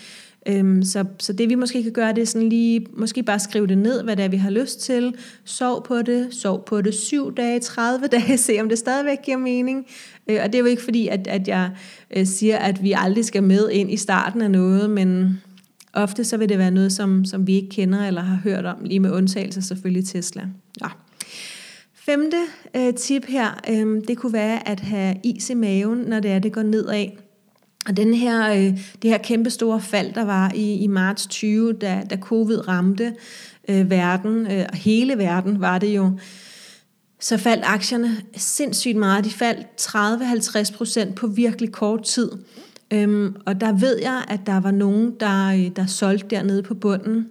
Øhm, 0.49 0.83
så, 0.83 1.05
så 1.19 1.33
det 1.33 1.49
vi 1.49 1.55
måske 1.55 1.83
kan 1.83 1.93
gøre, 1.93 2.13
det 2.13 2.23
er 2.23 2.27
sådan 2.27 2.49
lige, 2.49 2.87
måske 2.97 3.23
bare 3.23 3.39
skrive 3.39 3.67
det 3.67 3.79
ned, 3.79 4.03
hvad 4.03 4.17
det 4.17 4.25
er, 4.25 4.29
vi 4.29 4.37
har 4.37 4.51
lyst 4.51 4.81
til. 4.81 5.15
Sov 5.45 5.85
på 5.85 6.03
det, 6.03 6.29
sov 6.31 6.65
på 6.65 6.81
det 6.81 6.95
7 6.95 7.37
dage, 7.37 7.61
30 7.61 8.07
dage, 8.19 8.39
se 8.39 8.59
om 8.61 8.69
det 8.69 8.79
stadigvæk 8.79 9.19
giver 9.23 9.37
mening. 9.37 9.87
Øh, 10.31 10.39
og 10.45 10.47
det 10.47 10.55
er 10.55 10.59
jo 10.59 10.65
ikke 10.65 10.83
fordi, 10.83 11.09
at, 11.09 11.27
at 11.27 11.49
jeg 11.49 11.71
øh, 12.17 12.27
siger, 12.27 12.59
at 12.59 12.83
vi 12.83 12.95
aldrig 12.97 13.25
skal 13.25 13.43
med 13.43 13.71
ind 13.71 13.91
i 13.93 13.97
starten 13.97 14.43
af 14.43 14.51
noget, 14.51 14.91
men 14.91 15.41
ofte 15.93 16.25
så 16.25 16.37
vil 16.37 16.49
det 16.49 16.59
være 16.59 16.71
noget, 16.71 16.93
som, 16.93 17.25
som 17.25 17.47
vi 17.47 17.55
ikke 17.55 17.69
kender 17.69 18.07
eller 18.07 18.21
har 18.21 18.41
hørt 18.45 18.65
om, 18.65 18.77
lige 18.85 19.01
med 19.01 19.11
undtagelse 19.11 19.63
selvfølgelig 19.63 20.09
Tesla. 20.09 20.43
Ja. 20.83 20.89
Femte 21.95 22.37
øh, 22.77 22.95
tip 22.95 23.25
her, 23.25 23.61
øh, 23.71 24.03
det 24.09 24.19
kunne 24.19 24.33
være 24.33 24.69
at 24.69 24.81
have 24.81 25.17
is 25.25 25.51
i 25.51 25.55
maven, 25.55 25.99
når 25.99 26.21
det 26.21 26.31
er, 26.31 26.39
det 26.39 26.53
går 26.53 26.63
nedad. 26.63 27.07
Og 27.87 27.97
den 27.97 28.15
her, 28.15 28.51
øh, 28.51 28.79
det 29.03 29.11
her 29.11 29.19
kæmpe 29.19 29.51
store 29.51 29.81
fald, 29.81 30.13
der 30.13 30.25
var 30.25 30.53
i, 30.55 30.75
i 30.75 30.87
marts 30.87 31.27
20, 31.27 31.73
da, 31.73 32.03
da 32.11 32.17
covid 32.17 32.69
ramte 32.69 33.15
øh, 33.69 33.91
verden, 33.91 34.47
øh, 34.47 34.67
hele 34.75 35.19
verden 35.19 35.61
var 35.61 35.79
det 35.79 35.97
jo, 35.97 36.19
så 37.21 37.37
faldt 37.37 37.65
aktierne 37.67 38.17
sindssygt 38.37 38.97
meget. 38.97 39.25
De 39.25 39.31
faldt 39.31 39.67
30-50 40.73 40.77
procent 40.77 41.15
på 41.15 41.27
virkelig 41.27 41.73
kort 41.73 42.03
tid. 42.03 42.31
Øhm, 42.93 43.37
og 43.47 43.61
der 43.61 43.73
ved 43.73 43.99
jeg, 44.03 44.25
at 44.29 44.41
der 44.47 44.61
var 44.61 44.71
nogen, 44.71 45.15
der, 45.21 45.47
øh, 45.47 45.77
der 45.77 45.87
solgte 45.87 46.37
dernede 46.37 46.63
på 46.63 46.75
bunden 46.75 47.27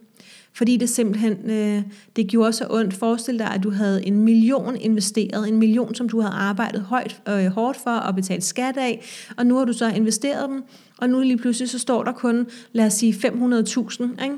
fordi 0.60 0.78
det 0.78 0.90
simpelthen 0.90 1.50
øh, 1.50 1.82
det 2.16 2.28
gjorde 2.28 2.54
så 2.54 2.68
ondt. 2.70 2.94
Forestil 2.94 3.40
dig, 3.40 3.48
at 3.48 3.64
du 3.64 3.72
havde 3.72 4.06
en 4.06 4.24
million 4.24 4.76
investeret, 4.76 5.48
en 5.48 5.58
million, 5.58 5.96
som 5.96 6.10
du 6.10 6.22
havde 6.22 6.34
arbejdet 6.34 6.82
højt, 6.82 7.22
øh, 7.30 7.46
hårdt 7.46 7.78
for 7.78 7.90
at 7.90 8.16
betale 8.16 8.42
skat 8.42 8.78
af, 8.78 9.06
og 9.38 9.46
nu 9.46 9.58
har 9.58 9.66
du 9.66 9.74
så 9.74 9.88
investeret 9.90 10.50
dem, 10.50 10.64
og 10.98 11.10
nu 11.10 11.20
lige 11.20 11.38
pludselig 11.38 11.70
så 11.70 11.80
står 11.80 12.04
der 12.04 12.12
kun, 12.12 12.48
lad 12.72 12.86
os 12.86 12.94
sige, 12.94 13.14
500.000, 13.14 14.24
ikke? 14.24 14.36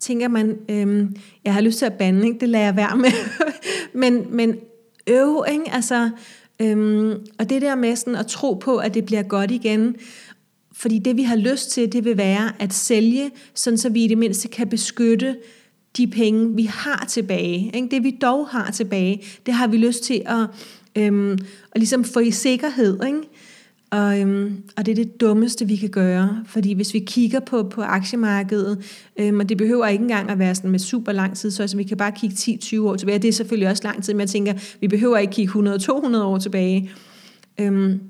tænker 0.00 0.28
man, 0.28 0.56
øh, 0.68 1.06
jeg 1.44 1.54
har 1.54 1.60
lyst 1.60 1.78
til 1.78 1.86
at 1.86 1.92
bande, 1.92 2.26
ikke? 2.26 2.40
det 2.40 2.48
lader 2.48 2.64
jeg 2.64 2.76
være 2.76 2.96
med, 2.96 3.12
men, 4.00 4.26
men 4.30 4.56
øv, 5.06 5.44
ikke? 5.52 5.64
Altså, 5.72 6.10
øh, 6.60 7.16
og 7.38 7.50
det 7.50 7.62
der 7.62 7.74
med 7.74 7.96
sådan 7.96 8.16
at 8.16 8.26
tro 8.26 8.54
på, 8.54 8.76
at 8.76 8.94
det 8.94 9.04
bliver 9.04 9.22
godt 9.22 9.50
igen, 9.50 9.96
fordi 10.84 10.98
det 10.98 11.16
vi 11.16 11.22
har 11.22 11.36
lyst 11.36 11.70
til, 11.70 11.92
det 11.92 12.04
vil 12.04 12.16
være 12.16 12.52
at 12.58 12.72
sælge, 12.72 13.30
sådan 13.54 13.78
så 13.78 13.88
vi 13.88 14.04
i 14.04 14.08
det 14.08 14.18
mindste 14.18 14.48
kan 14.48 14.68
beskytte 14.68 15.36
de 15.96 16.06
penge, 16.06 16.56
vi 16.56 16.62
har 16.62 17.04
tilbage. 17.08 17.70
Ikke? 17.74 17.88
Det 17.90 18.04
vi 18.04 18.18
dog 18.22 18.48
har 18.48 18.70
tilbage, 18.70 19.22
det 19.46 19.54
har 19.54 19.66
vi 19.66 19.76
lyst 19.76 20.04
til 20.04 20.22
at, 20.26 20.46
øhm, 20.96 21.32
at 21.32 21.38
ligesom 21.76 22.04
få 22.04 22.20
i 22.20 22.30
sikkerhed. 22.30 22.98
Ikke? 23.06 23.18
Og, 23.90 24.20
øhm, 24.20 24.62
og 24.76 24.86
det 24.86 24.92
er 24.92 25.04
det 25.04 25.20
dummeste, 25.20 25.68
vi 25.68 25.76
kan 25.76 25.90
gøre. 25.90 26.44
Fordi 26.46 26.72
hvis 26.72 26.94
vi 26.94 26.98
kigger 26.98 27.40
på, 27.40 27.62
på 27.62 27.82
aktiemarkedet, 27.82 28.84
øhm, 29.16 29.40
og 29.40 29.48
det 29.48 29.56
behøver 29.56 29.86
ikke 29.86 30.02
engang 30.02 30.30
at 30.30 30.38
være 30.38 30.54
sådan 30.54 30.70
med 30.70 30.78
super 30.78 31.12
lang 31.12 31.36
tid, 31.36 31.50
så 31.50 31.62
altså, 31.62 31.76
vi 31.76 31.84
kan 31.84 31.96
bare 31.96 32.12
kigge 32.12 32.36
10-20 32.36 32.80
år 32.80 32.96
tilbage. 32.96 33.18
Det 33.18 33.28
er 33.28 33.32
selvfølgelig 33.32 33.68
også 33.68 33.82
lang 33.84 34.04
tid, 34.04 34.14
men 34.14 34.20
jeg 34.20 34.28
tænker, 34.28 34.52
vi 34.80 34.88
behøver 34.88 35.18
ikke 35.18 35.32
kigge 35.32 35.52
100-200 35.52 36.16
år 36.16 36.38
tilbage. 36.38 36.90
Øhm, 37.60 38.00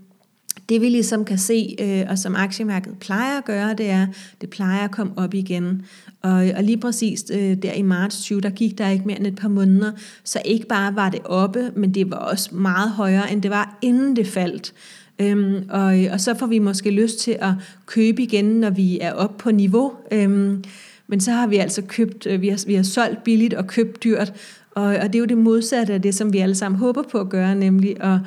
det 0.68 0.80
vi 0.80 0.88
ligesom 0.88 1.24
kan 1.24 1.38
se, 1.38 1.76
øh, 1.80 2.02
og 2.08 2.18
som 2.18 2.36
aktiemarkedet 2.36 2.98
plejer 2.98 3.38
at 3.38 3.44
gøre, 3.44 3.74
det 3.74 3.90
er, 3.90 4.06
det 4.40 4.50
plejer 4.50 4.84
at 4.84 4.90
komme 4.90 5.12
op 5.16 5.34
igen. 5.34 5.82
Og, 6.22 6.32
og 6.56 6.62
lige 6.62 6.78
præcis 6.78 7.24
øh, 7.32 7.56
der 7.62 7.72
i 7.72 7.82
marts 7.82 8.22
20, 8.22 8.40
der 8.40 8.50
gik 8.50 8.78
der 8.78 8.88
ikke 8.88 9.04
mere 9.04 9.18
end 9.18 9.26
et 9.26 9.36
par 9.36 9.48
måneder, 9.48 9.92
så 10.24 10.42
ikke 10.44 10.66
bare 10.66 10.94
var 10.94 11.10
det 11.10 11.20
oppe, 11.24 11.70
men 11.76 11.94
det 11.94 12.10
var 12.10 12.16
også 12.16 12.54
meget 12.54 12.90
højere, 12.90 13.32
end 13.32 13.42
det 13.42 13.50
var 13.50 13.78
inden 13.82 14.16
det 14.16 14.26
faldt. 14.26 14.72
Øhm, 15.18 15.68
og, 15.70 15.96
og 16.12 16.20
så 16.20 16.34
får 16.34 16.46
vi 16.46 16.58
måske 16.58 16.90
lyst 16.90 17.18
til 17.18 17.36
at 17.40 17.52
købe 17.86 18.22
igen, 18.22 18.44
når 18.44 18.70
vi 18.70 18.98
er 19.00 19.12
oppe 19.12 19.42
på 19.42 19.50
niveau. 19.50 19.92
Øhm, 20.12 20.64
men 21.06 21.20
så 21.20 21.30
har 21.30 21.46
vi 21.46 21.56
altså 21.56 21.82
købt, 21.82 22.26
øh, 22.26 22.40
vi 22.40 22.48
har, 22.48 22.66
vi 22.66 22.74
har 22.74 22.82
solgt 22.82 23.24
billigt 23.24 23.54
og 23.54 23.66
købt 23.66 24.04
dyrt, 24.04 24.32
og, 24.70 24.82
og 24.82 25.02
det 25.02 25.14
er 25.14 25.18
jo 25.18 25.24
det 25.24 25.38
modsatte 25.38 25.94
af 25.94 26.02
det, 26.02 26.14
som 26.14 26.32
vi 26.32 26.38
alle 26.38 26.54
sammen 26.54 26.78
håber 26.78 27.02
på 27.02 27.18
at 27.18 27.28
gøre, 27.28 27.54
nemlig 27.54 28.02
at 28.02 28.18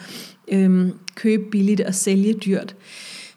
øhm, 0.52 0.94
købe 1.16 1.44
billigt 1.52 1.82
og 1.82 1.96
sælge 1.96 2.34
dyrt. 2.34 2.76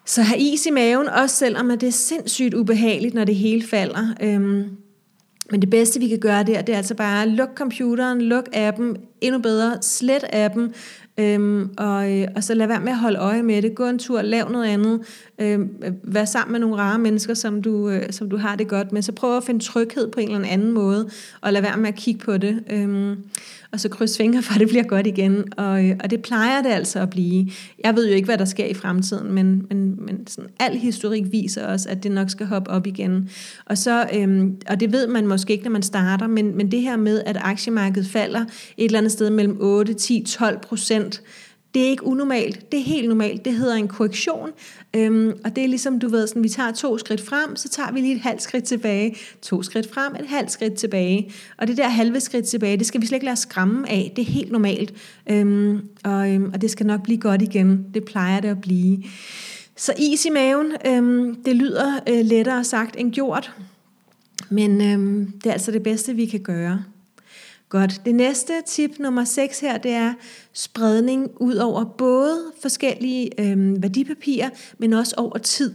Så 0.06 0.22
have 0.22 0.40
is 0.40 0.66
i 0.66 0.70
maven, 0.70 1.08
også 1.08 1.36
selvom 1.36 1.68
det 1.68 1.82
er 1.82 1.90
sindssygt 1.90 2.54
ubehageligt, 2.54 3.14
når 3.14 3.24
det 3.24 3.34
hele 3.34 3.66
falder. 3.66 4.14
Øhm, 4.22 4.70
men 5.50 5.60
det 5.60 5.70
bedste, 5.70 6.00
vi 6.00 6.08
kan 6.08 6.18
gøre 6.18 6.44
der, 6.44 6.62
det 6.62 6.72
er 6.72 6.76
altså 6.76 6.94
bare 6.94 7.22
at 7.22 7.28
lukke 7.28 7.54
computeren, 7.54 8.22
luk 8.22 8.48
appen, 8.52 8.96
endnu 9.20 9.40
bedre, 9.40 9.82
slet 9.82 10.24
appen, 10.32 10.74
øhm, 11.18 11.70
og, 11.78 12.12
øh, 12.12 12.28
og 12.36 12.44
så 12.44 12.54
lad 12.54 12.66
være 12.66 12.80
med 12.80 12.92
at 12.92 12.98
holde 12.98 13.18
øje 13.18 13.42
med 13.42 13.62
det. 13.62 13.74
Gå 13.74 13.86
en 13.86 13.98
tur, 13.98 14.22
lav 14.22 14.50
noget 14.50 14.66
andet, 14.66 15.00
øhm, 15.38 15.82
vær 16.04 16.24
sammen 16.24 16.52
med 16.52 16.60
nogle 16.60 16.76
rare 16.76 16.98
mennesker, 16.98 17.34
som 17.34 17.62
du, 17.62 17.90
øh, 17.90 18.12
som 18.12 18.30
du 18.30 18.36
har 18.36 18.56
det 18.56 18.68
godt 18.68 18.92
med. 18.92 19.02
Så 19.02 19.12
prøv 19.12 19.36
at 19.36 19.44
finde 19.44 19.64
tryghed 19.64 20.10
på 20.10 20.20
en 20.20 20.30
eller 20.30 20.48
anden 20.48 20.72
måde, 20.72 21.10
og 21.40 21.52
lad 21.52 21.62
være 21.62 21.76
med 21.76 21.88
at 21.88 21.96
kigge 21.96 22.20
på 22.24 22.36
det. 22.36 22.64
Øhm, 22.70 23.16
og 23.72 23.80
så 23.80 23.88
krydse 23.88 24.16
fingre 24.16 24.42
for, 24.42 24.54
at 24.54 24.60
det 24.60 24.68
bliver 24.68 24.82
godt 24.82 25.06
igen. 25.06 25.44
Og, 25.56 25.84
og 26.00 26.10
det 26.10 26.22
plejer 26.22 26.62
det 26.62 26.70
altså 26.70 27.00
at 27.00 27.10
blive. 27.10 27.50
Jeg 27.84 27.96
ved 27.96 28.08
jo 28.08 28.14
ikke, 28.14 28.26
hvad 28.26 28.38
der 28.38 28.44
sker 28.44 28.64
i 28.64 28.74
fremtiden, 28.74 29.32
men, 29.32 29.66
men, 29.68 30.04
men 30.06 30.26
sådan, 30.26 30.50
al 30.60 30.78
historik 30.78 31.32
viser 31.32 31.66
os, 31.66 31.86
at 31.86 32.02
det 32.02 32.12
nok 32.12 32.30
skal 32.30 32.46
hoppe 32.46 32.70
op 32.70 32.86
igen. 32.86 33.30
Og, 33.66 33.78
så, 33.78 34.08
øhm, 34.14 34.56
og 34.68 34.80
det 34.80 34.92
ved 34.92 35.06
man 35.06 35.26
måske 35.26 35.52
ikke, 35.52 35.64
når 35.64 35.70
man 35.70 35.82
starter, 35.82 36.26
men, 36.26 36.56
men 36.56 36.70
det 36.70 36.82
her 36.82 36.96
med, 36.96 37.22
at 37.26 37.36
aktiemarkedet 37.40 38.08
falder 38.08 38.40
et 38.76 38.84
eller 38.84 38.98
andet 38.98 39.12
sted 39.12 39.30
mellem 39.30 39.56
8, 39.60 39.94
10, 39.94 40.24
12 40.28 40.60
procent, 40.60 41.22
det 41.74 41.82
er 41.82 41.88
ikke 41.88 42.04
unormalt, 42.04 42.72
det 42.72 42.80
er 42.80 42.84
helt 42.84 43.08
normalt. 43.08 43.44
Det 43.44 43.54
hedder 43.54 43.74
en 43.74 43.88
korrektion, 43.88 44.50
øhm, 44.96 45.32
og 45.44 45.56
det 45.56 45.64
er 45.64 45.68
ligesom, 45.68 45.98
du 45.98 46.08
ved, 46.08 46.26
sådan, 46.26 46.42
vi 46.42 46.48
tager 46.48 46.72
to 46.72 46.98
skridt 46.98 47.20
frem, 47.20 47.56
så 47.56 47.68
tager 47.68 47.92
vi 47.92 48.00
lige 48.00 48.14
et 48.14 48.20
halvt 48.20 48.42
skridt 48.42 48.64
tilbage, 48.64 49.16
to 49.42 49.62
skridt 49.62 49.94
frem, 49.94 50.14
et 50.14 50.26
halvt 50.26 50.52
skridt 50.52 50.74
tilbage. 50.74 51.32
Og 51.56 51.66
det 51.66 51.76
der 51.76 51.88
halve 51.88 52.20
skridt 52.20 52.46
tilbage, 52.46 52.76
det 52.76 52.86
skal 52.86 53.00
vi 53.00 53.06
slet 53.06 53.16
ikke 53.16 53.24
lade 53.24 53.32
os 53.32 53.38
skræmme 53.38 53.90
af, 53.90 54.12
det 54.16 54.22
er 54.22 54.32
helt 54.32 54.52
normalt. 54.52 54.94
Øhm, 55.30 55.80
og, 56.04 56.30
øhm, 56.34 56.50
og 56.54 56.60
det 56.60 56.70
skal 56.70 56.86
nok 56.86 57.02
blive 57.02 57.18
godt 57.18 57.42
igen, 57.42 57.86
det 57.94 58.04
plejer 58.04 58.40
det 58.40 58.48
at 58.48 58.60
blive. 58.60 59.02
Så 59.76 59.92
is 59.98 60.24
i 60.24 60.30
maven, 60.30 60.72
øhm, 60.86 61.34
det 61.34 61.56
lyder 61.56 62.00
øh, 62.08 62.24
lettere 62.24 62.64
sagt 62.64 62.96
end 62.98 63.12
gjort, 63.12 63.52
men 64.50 64.80
øhm, 64.80 65.32
det 65.44 65.46
er 65.46 65.52
altså 65.52 65.70
det 65.70 65.82
bedste, 65.82 66.14
vi 66.14 66.26
kan 66.26 66.40
gøre. 66.40 66.84
Godt. 67.70 68.00
Det 68.04 68.14
næste 68.14 68.52
tip 68.66 68.90
nummer 68.98 69.24
6 69.24 69.60
her, 69.60 69.78
det 69.78 69.90
er 69.90 70.14
spredning 70.52 71.30
ud 71.36 71.54
over 71.54 71.84
både 71.84 72.38
forskellige 72.62 73.30
øh, 73.40 73.82
værdipapirer, 73.82 74.48
men 74.78 74.92
også 74.92 75.14
over 75.16 75.38
tid. 75.38 75.74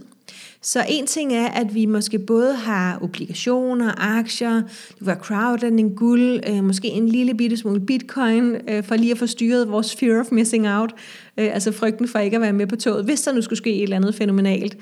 Så 0.62 0.86
en 0.90 1.06
ting 1.06 1.34
er, 1.34 1.48
at 1.48 1.76
vi 1.76 1.86
måske 1.86 2.20
både 2.20 2.56
har 2.56 3.00
obligationer, 3.02 4.18
aktier, 4.18 4.56
det 4.56 4.98
kan 4.98 5.08
være 5.08 5.20
crowdlending, 5.20 5.96
guld, 5.96 6.40
øh, 6.48 6.64
måske 6.64 6.88
en 6.88 7.10
lille 7.10 7.34
bitte 7.34 7.58
smule 7.58 7.80
bitcoin, 7.80 8.56
øh, 8.68 8.84
for 8.84 8.96
lige 8.96 9.12
at 9.12 9.18
få 9.18 9.28
styret 9.28 9.72
vores 9.72 9.96
fear 9.96 10.20
of 10.20 10.32
missing 10.32 10.70
out, 10.70 10.94
øh, 11.38 11.54
altså 11.54 11.72
frygten 11.72 12.08
for 12.08 12.20
ikke 12.20 12.36
at 12.36 12.42
være 12.42 12.54
med 12.54 12.68
på 12.68 12.76
toget, 12.76 13.06
hvis 13.06 13.22
der 13.22 13.34
nu 13.34 13.42
skulle 13.42 13.58
ske 13.58 13.76
et 13.76 13.84
eller 13.84 13.96
andet 13.96 14.16
fænomenalt. 14.16 14.78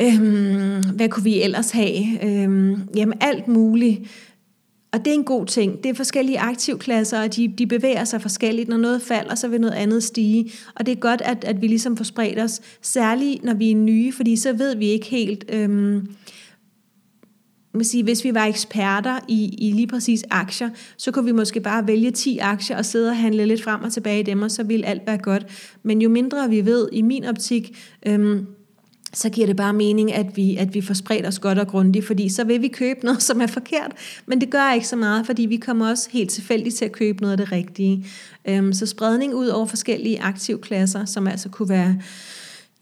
Øhm, 0.00 0.82
hvad 0.94 1.08
kunne 1.08 1.24
vi 1.24 1.42
ellers 1.42 1.70
have? 1.70 2.24
Øhm, 2.24 2.80
jamen 2.96 3.18
alt 3.20 3.48
muligt. 3.48 4.00
Og 4.92 4.98
det 4.98 5.10
er 5.10 5.14
en 5.14 5.24
god 5.24 5.46
ting. 5.46 5.82
Det 5.82 5.90
er 5.90 5.94
forskellige 5.94 6.38
aktivklasser, 6.38 7.22
og 7.22 7.36
de, 7.36 7.54
de 7.58 7.66
bevæger 7.66 8.04
sig 8.04 8.22
forskelligt. 8.22 8.68
Når 8.68 8.76
noget 8.76 9.02
falder, 9.02 9.34
så 9.34 9.48
vil 9.48 9.60
noget 9.60 9.74
andet 9.74 10.02
stige. 10.02 10.52
Og 10.74 10.86
det 10.86 10.92
er 10.92 10.96
godt, 10.96 11.20
at, 11.20 11.44
at 11.44 11.62
vi 11.62 11.66
ligesom 11.66 11.96
får 11.96 12.04
spredt 12.04 12.38
os, 12.38 12.60
særligt 12.82 13.44
når 13.44 13.54
vi 13.54 13.70
er 13.70 13.76
nye, 13.76 14.12
fordi 14.12 14.36
så 14.36 14.52
ved 14.52 14.76
vi 14.76 14.86
ikke 14.86 15.06
helt... 15.06 15.44
Øhm, 15.48 16.06
sige, 17.82 18.04
hvis 18.04 18.24
vi 18.24 18.34
var 18.34 18.44
eksperter 18.44 19.18
i, 19.28 19.54
i 19.58 19.72
lige 19.72 19.86
præcis 19.86 20.24
aktier, 20.30 20.70
så 20.96 21.10
kunne 21.10 21.24
vi 21.24 21.32
måske 21.32 21.60
bare 21.60 21.86
vælge 21.86 22.10
10 22.10 22.38
aktier 22.38 22.76
og 22.76 22.84
sidde 22.84 23.08
og 23.08 23.16
handle 23.16 23.46
lidt 23.46 23.62
frem 23.62 23.82
og 23.82 23.92
tilbage 23.92 24.20
i 24.20 24.22
dem, 24.22 24.42
og 24.42 24.50
så 24.50 24.62
ville 24.62 24.86
alt 24.86 25.02
være 25.06 25.18
godt. 25.18 25.46
Men 25.82 26.02
jo 26.02 26.08
mindre 26.08 26.50
vi 26.50 26.64
ved, 26.64 26.88
i 26.92 27.02
min 27.02 27.24
optik, 27.24 27.78
øhm, 28.06 28.46
så 29.14 29.30
giver 29.30 29.46
det 29.46 29.56
bare 29.56 29.72
mening, 29.72 30.12
at 30.12 30.36
vi, 30.36 30.56
at 30.56 30.74
vi 30.74 30.80
får 30.80 30.94
spredt 30.94 31.26
os 31.26 31.38
godt 31.38 31.58
og 31.58 31.68
grundigt, 31.68 32.06
fordi 32.06 32.28
så 32.28 32.44
vil 32.44 32.62
vi 32.62 32.68
købe 32.68 33.04
noget, 33.04 33.22
som 33.22 33.40
er 33.40 33.46
forkert, 33.46 33.92
men 34.26 34.40
det 34.40 34.50
gør 34.50 34.72
ikke 34.72 34.88
så 34.88 34.96
meget, 34.96 35.26
fordi 35.26 35.42
vi 35.42 35.56
kommer 35.56 35.90
også 35.90 36.08
helt 36.12 36.30
tilfældigt 36.30 36.74
til 36.74 36.84
at 36.84 36.92
købe 36.92 37.20
noget 37.20 37.32
af 37.32 37.38
det 37.38 37.52
rigtige. 37.52 38.06
Øhm, 38.48 38.72
så 38.72 38.86
spredning 38.86 39.34
ud 39.34 39.46
over 39.46 39.66
forskellige 39.66 40.22
aktivklasser, 40.22 41.04
som 41.04 41.26
altså 41.26 41.48
kunne 41.48 41.68
være 41.68 41.96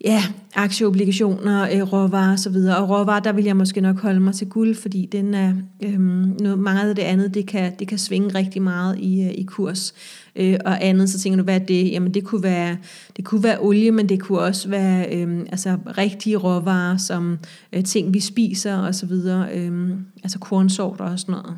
ja, 0.04 0.22
aktieobligationer, 0.54 1.62
øh, 1.62 1.92
råvarer 1.92 2.32
osv. 2.32 2.56
Og 2.78 2.88
råvarer, 2.88 3.20
der 3.20 3.32
vil 3.32 3.44
jeg 3.44 3.56
måske 3.56 3.80
nok 3.80 4.00
holde 4.00 4.20
mig 4.20 4.34
til 4.34 4.48
guld, 4.48 4.74
fordi 4.74 5.08
den 5.12 5.34
er, 5.34 5.54
øhm, 5.82 6.36
noget, 6.40 6.58
meget 6.58 6.88
af 6.88 6.94
det 6.94 7.02
andet, 7.02 7.34
det 7.34 7.46
kan, 7.46 7.72
det 7.78 7.88
kan 7.88 7.98
svinge 7.98 8.34
rigtig 8.34 8.62
meget 8.62 8.98
i, 8.98 9.22
øh, 9.22 9.30
i 9.30 9.42
kurs. 9.42 9.94
Øh, 10.36 10.58
og 10.64 10.84
andet, 10.84 11.10
så 11.10 11.18
tænker 11.18 11.36
du, 11.36 11.42
hvad 11.42 11.54
er 11.54 11.64
det? 11.64 11.90
Jamen 11.90 12.14
det 12.14 12.24
kunne 12.24 12.42
være, 12.42 12.76
det 13.16 13.24
kunne 13.24 13.42
være 13.42 13.58
olie, 13.60 13.90
men 13.92 14.08
det 14.08 14.20
kunne 14.20 14.38
også 14.38 14.68
være 14.68 15.14
øhm, 15.14 15.46
altså 15.52 15.78
rigtige 15.98 16.36
råvarer, 16.36 16.96
som 16.96 17.38
øh, 17.72 17.84
ting 17.84 18.14
vi 18.14 18.20
spiser 18.20 18.78
osv. 18.78 19.12
Øhm, 19.54 20.06
altså 20.22 20.38
kornsorter 20.38 21.04
og 21.04 21.18
sådan 21.18 21.32
noget. 21.32 21.56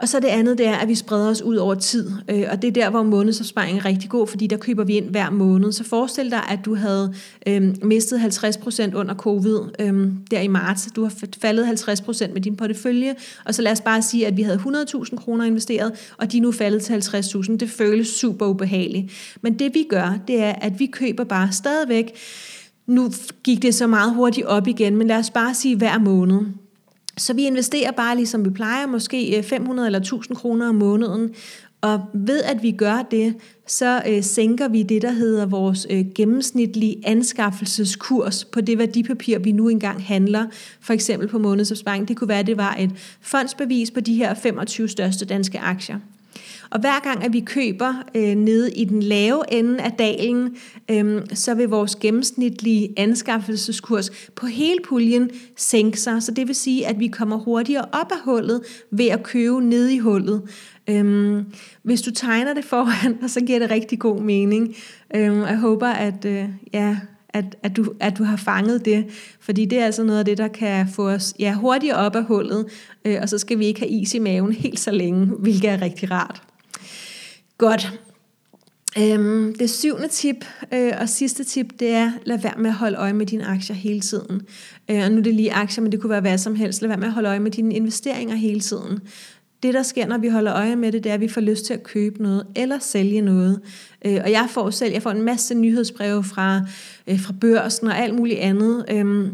Og 0.00 0.08
så 0.08 0.20
det 0.20 0.28
andet, 0.28 0.58
det 0.58 0.66
er, 0.66 0.74
at 0.74 0.88
vi 0.88 0.94
spreder 0.94 1.30
os 1.30 1.42
ud 1.42 1.56
over 1.56 1.74
tid. 1.74 2.10
Øh, 2.30 2.44
og 2.50 2.62
det 2.62 2.68
er 2.68 2.72
der, 2.72 2.90
hvor 2.90 3.02
månedsopsparing 3.02 3.78
er 3.78 3.84
rigtig 3.84 4.10
god, 4.10 4.26
fordi 4.26 4.46
der 4.46 4.56
køber 4.56 4.84
vi 4.84 4.96
ind 4.96 5.10
hver 5.10 5.30
måned. 5.30 5.72
Så 5.72 5.84
forestil 5.84 6.30
dig, 6.30 6.42
at 6.48 6.58
du 6.64 6.74
havde 6.74 7.14
øh, 7.46 7.62
mistet 7.82 8.18
50% 8.18 8.94
under 8.94 9.14
covid 9.14 9.58
øh, 9.78 10.08
der 10.30 10.40
i 10.40 10.48
marts. 10.48 10.88
Du 10.96 11.02
har 11.02 11.12
faldet 11.40 11.64
50% 11.64 12.32
med 12.32 12.40
din 12.40 12.56
portefølje. 12.56 13.14
Og 13.44 13.54
så 13.54 13.62
lad 13.62 13.72
os 13.72 13.80
bare 13.80 14.02
sige, 14.02 14.26
at 14.26 14.36
vi 14.36 14.42
havde 14.42 14.58
100.000 14.58 15.16
kroner 15.16 15.44
investeret, 15.44 15.92
og 16.18 16.32
de 16.32 16.36
er 16.36 16.42
nu 16.42 16.52
faldet 16.52 16.82
til 16.82 16.92
50.000. 16.94 17.56
Det 17.56 17.70
føles 17.70 18.08
super 18.08 18.46
ubehageligt. 18.46 19.36
Men 19.42 19.58
det 19.58 19.74
vi 19.74 19.86
gør, 19.88 20.18
det 20.28 20.42
er, 20.42 20.52
at 20.52 20.80
vi 20.80 20.86
køber 20.86 21.24
bare 21.24 21.52
stadigvæk 21.52 22.12
nu 22.86 23.10
gik 23.44 23.62
det 23.62 23.74
så 23.74 23.86
meget 23.86 24.14
hurtigt 24.14 24.46
op 24.46 24.66
igen, 24.66 24.96
men 24.96 25.06
lad 25.06 25.16
os 25.16 25.30
bare 25.30 25.54
sige 25.54 25.76
hver 25.76 25.98
måned. 25.98 26.40
Så 27.16 27.34
vi 27.34 27.42
investerer 27.42 27.90
bare, 27.90 28.16
ligesom 28.16 28.44
vi 28.44 28.50
plejer, 28.50 28.86
måske 28.86 29.38
øh, 29.38 29.44
500 29.44 29.88
eller 29.88 29.98
1000 29.98 30.36
kroner 30.36 30.68
om 30.68 30.74
måneden. 30.74 31.34
Og 31.80 32.00
ved 32.14 32.42
at 32.42 32.62
vi 32.62 32.70
gør 32.70 33.06
det, 33.10 33.34
så 33.66 34.02
øh, 34.08 34.22
sænker 34.22 34.68
vi 34.68 34.82
det, 34.82 35.02
der 35.02 35.10
hedder 35.10 35.46
vores 35.46 35.86
øh, 35.90 36.04
gennemsnitlige 36.14 36.96
anskaffelseskurs 37.04 38.44
på 38.44 38.60
det 38.60 38.78
værdipapir, 38.78 39.38
vi 39.38 39.52
nu 39.52 39.68
engang 39.68 40.04
handler, 40.04 40.46
for 40.80 40.92
eksempel 40.92 41.28
på 41.28 41.38
månedsopsparing. 41.38 42.08
Det 42.08 42.16
kunne 42.16 42.28
være, 42.28 42.38
at 42.38 42.46
det 42.46 42.56
var 42.56 42.76
et 42.78 42.90
fondsbevis 43.20 43.90
på 43.90 44.00
de 44.00 44.14
her 44.14 44.34
25 44.34 44.88
største 44.88 45.24
danske 45.24 45.58
aktier. 45.58 45.98
Og 46.74 46.80
hver 46.80 47.00
gang, 47.02 47.24
at 47.24 47.32
vi 47.32 47.40
køber 47.40 47.94
øh, 48.14 48.34
nede 48.34 48.72
i 48.72 48.84
den 48.84 49.02
lave 49.02 49.52
ende 49.52 49.82
af 49.82 49.92
dalen, 49.92 50.56
øh, 50.90 51.22
så 51.34 51.54
vil 51.54 51.68
vores 51.68 51.96
gennemsnitlige 51.96 52.88
anskaffelseskurs 52.96 54.10
på 54.36 54.46
hele 54.46 54.78
puljen 54.84 55.30
sænke 55.56 56.00
sig. 56.00 56.22
Så 56.22 56.32
det 56.32 56.46
vil 56.46 56.54
sige, 56.54 56.86
at 56.86 57.00
vi 57.00 57.06
kommer 57.06 57.36
hurtigere 57.36 57.84
op 57.92 58.12
af 58.12 58.18
hullet 58.24 58.60
ved 58.90 59.06
at 59.06 59.22
købe 59.22 59.60
ned 59.60 59.88
i 59.88 59.98
hullet. 59.98 60.42
Øhm, 60.90 61.44
hvis 61.82 62.02
du 62.02 62.10
tegner 62.10 62.54
det 62.54 62.64
foran, 62.64 63.28
så 63.28 63.40
giver 63.40 63.58
det 63.58 63.70
rigtig 63.70 63.98
god 63.98 64.20
mening. 64.20 64.74
Øhm, 65.14 65.40
jeg 65.40 65.58
håber, 65.58 65.88
at, 65.88 66.24
øh, 66.24 66.44
ja, 66.72 66.96
at, 67.28 67.56
at, 67.62 67.76
du, 67.76 67.92
at 68.00 68.18
du 68.18 68.24
har 68.24 68.36
fanget 68.36 68.84
det, 68.84 69.06
fordi 69.40 69.64
det 69.64 69.78
er 69.78 69.84
altså 69.84 70.04
noget 70.04 70.18
af 70.18 70.24
det, 70.24 70.38
der 70.38 70.48
kan 70.48 70.88
få 70.88 71.08
os 71.08 71.34
ja, 71.38 71.54
hurtigere 71.54 71.96
op 71.96 72.16
af 72.16 72.24
hullet, 72.24 72.66
øh, 73.04 73.18
og 73.22 73.28
så 73.28 73.38
skal 73.38 73.58
vi 73.58 73.66
ikke 73.66 73.80
have 73.80 73.90
is 73.90 74.14
i 74.14 74.18
maven 74.18 74.52
helt 74.52 74.80
så 74.80 74.90
længe, 74.90 75.26
hvilket 75.26 75.70
er 75.70 75.82
rigtig 75.82 76.10
rart. 76.10 76.53
Godt. 77.58 77.92
Øhm, 78.98 79.54
det 79.58 79.70
syvende 79.70 80.08
tip 80.08 80.44
øh, 80.74 80.92
og 81.00 81.08
sidste 81.08 81.44
tip, 81.44 81.66
det 81.78 81.90
er, 81.90 82.12
lad 82.24 82.38
være 82.38 82.54
med 82.58 82.70
at 82.70 82.76
holde 82.76 82.96
øje 82.96 83.12
med 83.12 83.26
dine 83.26 83.46
aktier 83.46 83.76
hele 83.76 84.00
tiden. 84.00 84.42
Øh, 84.90 85.02
og 85.04 85.10
nu 85.10 85.18
er 85.18 85.22
det 85.22 85.34
lige 85.34 85.52
aktier, 85.52 85.82
men 85.82 85.92
det 85.92 86.00
kunne 86.00 86.10
være 86.10 86.20
hvad 86.20 86.38
som 86.38 86.54
helst. 86.54 86.82
Lad 86.82 86.88
være 86.88 86.98
med 86.98 87.06
at 87.06 87.12
holde 87.12 87.28
øje 87.28 87.40
med 87.40 87.50
dine 87.50 87.74
investeringer 87.74 88.34
hele 88.34 88.60
tiden. 88.60 89.00
Det, 89.62 89.74
der 89.74 89.82
sker, 89.82 90.06
når 90.06 90.18
vi 90.18 90.28
holder 90.28 90.54
øje 90.54 90.76
med 90.76 90.92
det, 90.92 91.04
det 91.04 91.10
er, 91.10 91.14
at 91.14 91.20
vi 91.20 91.28
får 91.28 91.40
lyst 91.40 91.64
til 91.66 91.74
at 91.74 91.82
købe 91.82 92.22
noget 92.22 92.46
eller 92.56 92.78
sælge 92.78 93.20
noget. 93.20 93.60
Øh, 94.04 94.20
og 94.24 94.30
jeg 94.30 94.46
får 94.50 94.70
selv, 94.70 94.92
jeg 94.92 95.02
får 95.02 95.10
en 95.10 95.22
masse 95.22 95.54
nyhedsbreve 95.54 96.24
fra, 96.24 96.60
øh, 97.06 97.20
fra 97.20 97.34
børsen 97.40 97.86
og 97.86 97.98
alt 97.98 98.14
muligt 98.14 98.38
andet. 98.38 98.84
Øh, 98.90 99.28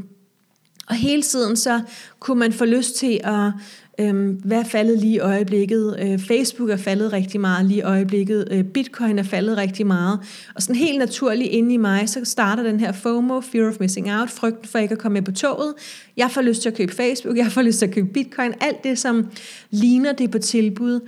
og 0.87 0.95
hele 0.97 1.23
tiden 1.23 1.57
så 1.57 1.81
kunne 2.21 2.39
man 2.39 2.53
få 2.53 2.65
lyst 2.65 2.97
til 2.97 3.21
at 3.25 3.53
Øhm, 4.01 4.41
hvad 4.45 4.59
er 4.59 4.65
faldet 4.65 4.99
lige 4.99 5.15
i 5.15 5.19
øjeblikket? 5.19 5.97
Øh, 6.03 6.19
Facebook 6.19 6.71
er 6.71 6.77
faldet 6.77 7.13
rigtig 7.13 7.41
meget 7.41 7.67
lige 7.67 7.79
i 7.79 7.83
øjeblikket. 7.83 8.49
Øh, 8.51 8.65
Bitcoin 8.65 9.19
er 9.19 9.23
faldet 9.23 9.57
rigtig 9.57 9.87
meget. 9.87 10.19
Og 10.55 10.63
sådan 10.63 10.77
helt 10.77 10.99
naturligt 10.99 11.51
inde 11.51 11.75
i 11.75 11.77
mig, 11.77 12.09
så 12.09 12.21
starter 12.25 12.63
den 12.63 12.81
her 12.81 12.93
FOMO, 12.93 13.41
Fear 13.41 13.69
of 13.69 13.75
Missing 13.81 14.13
Out, 14.13 14.31
frygten 14.31 14.69
for 14.69 14.79
ikke 14.79 14.93
at 14.93 14.99
komme 14.99 15.15
med 15.15 15.23
på 15.23 15.33
toget. 15.33 15.75
Jeg 16.17 16.31
får 16.31 16.43
lyst 16.43 16.63
til 16.63 16.69
at 16.69 16.77
købe 16.77 16.95
Facebook, 16.95 17.37
jeg 17.37 17.47
får 17.47 17.63
lyst 17.63 17.79
til 17.79 17.87
at 17.87 17.95
købe 17.95 18.09
Bitcoin, 18.09 18.53
alt 18.61 18.85
det, 18.85 18.99
som 18.99 19.27
ligner 19.71 20.13
det 20.13 20.31
på 20.31 20.39
tilbud. 20.39 21.01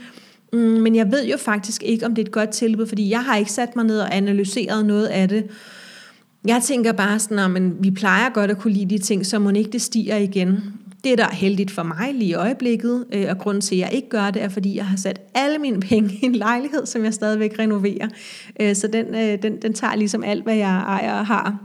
Mm, 0.52 0.58
men 0.58 0.96
jeg 0.96 1.12
ved 1.12 1.26
jo 1.26 1.36
faktisk 1.36 1.82
ikke, 1.82 2.06
om 2.06 2.14
det 2.14 2.22
er 2.22 2.26
et 2.26 2.32
godt 2.32 2.50
tilbud, 2.50 2.86
fordi 2.86 3.10
jeg 3.10 3.20
har 3.24 3.36
ikke 3.36 3.52
sat 3.52 3.76
mig 3.76 3.84
ned 3.84 4.00
og 4.00 4.16
analyseret 4.16 4.86
noget 4.86 5.06
af 5.06 5.28
det. 5.28 5.44
Jeg 6.44 6.62
tænker 6.62 6.92
bare 6.92 7.18
sådan, 7.18 7.56
at 7.56 7.84
vi 7.84 7.90
plejer 7.90 8.30
godt 8.30 8.50
at 8.50 8.58
kunne 8.58 8.72
lide 8.72 8.98
de 8.98 8.98
ting, 8.98 9.26
så 9.26 9.38
må 9.38 9.50
ikke 9.50 9.70
det 9.70 9.82
stiger 9.82 10.16
igen. 10.16 10.81
Det, 11.04 11.18
der 11.18 11.24
er 11.24 11.34
heldigt 11.34 11.70
for 11.70 11.82
mig 11.82 12.14
lige 12.14 12.30
i 12.30 12.34
øjeblikket, 12.34 13.04
øh, 13.12 13.26
og 13.30 13.38
grunden 13.38 13.60
til, 13.60 13.74
at 13.74 13.80
jeg 13.80 13.90
ikke 13.92 14.08
gør 14.08 14.30
det, 14.30 14.42
er, 14.42 14.48
fordi 14.48 14.76
jeg 14.76 14.86
har 14.86 14.96
sat 14.96 15.20
alle 15.34 15.58
mine 15.58 15.80
penge 15.80 16.14
i 16.22 16.24
en 16.24 16.34
lejlighed, 16.34 16.86
som 16.86 17.04
jeg 17.04 17.14
stadigvæk 17.14 17.58
renoverer. 17.58 18.08
Øh, 18.60 18.76
så 18.76 18.86
den, 18.86 19.14
øh, 19.14 19.42
den, 19.42 19.62
den 19.62 19.74
tager 19.74 19.94
ligesom 19.94 20.24
alt, 20.24 20.44
hvad 20.44 20.56
jeg 20.56 20.78
ejer 20.78 21.18
og 21.18 21.26
har. 21.26 21.58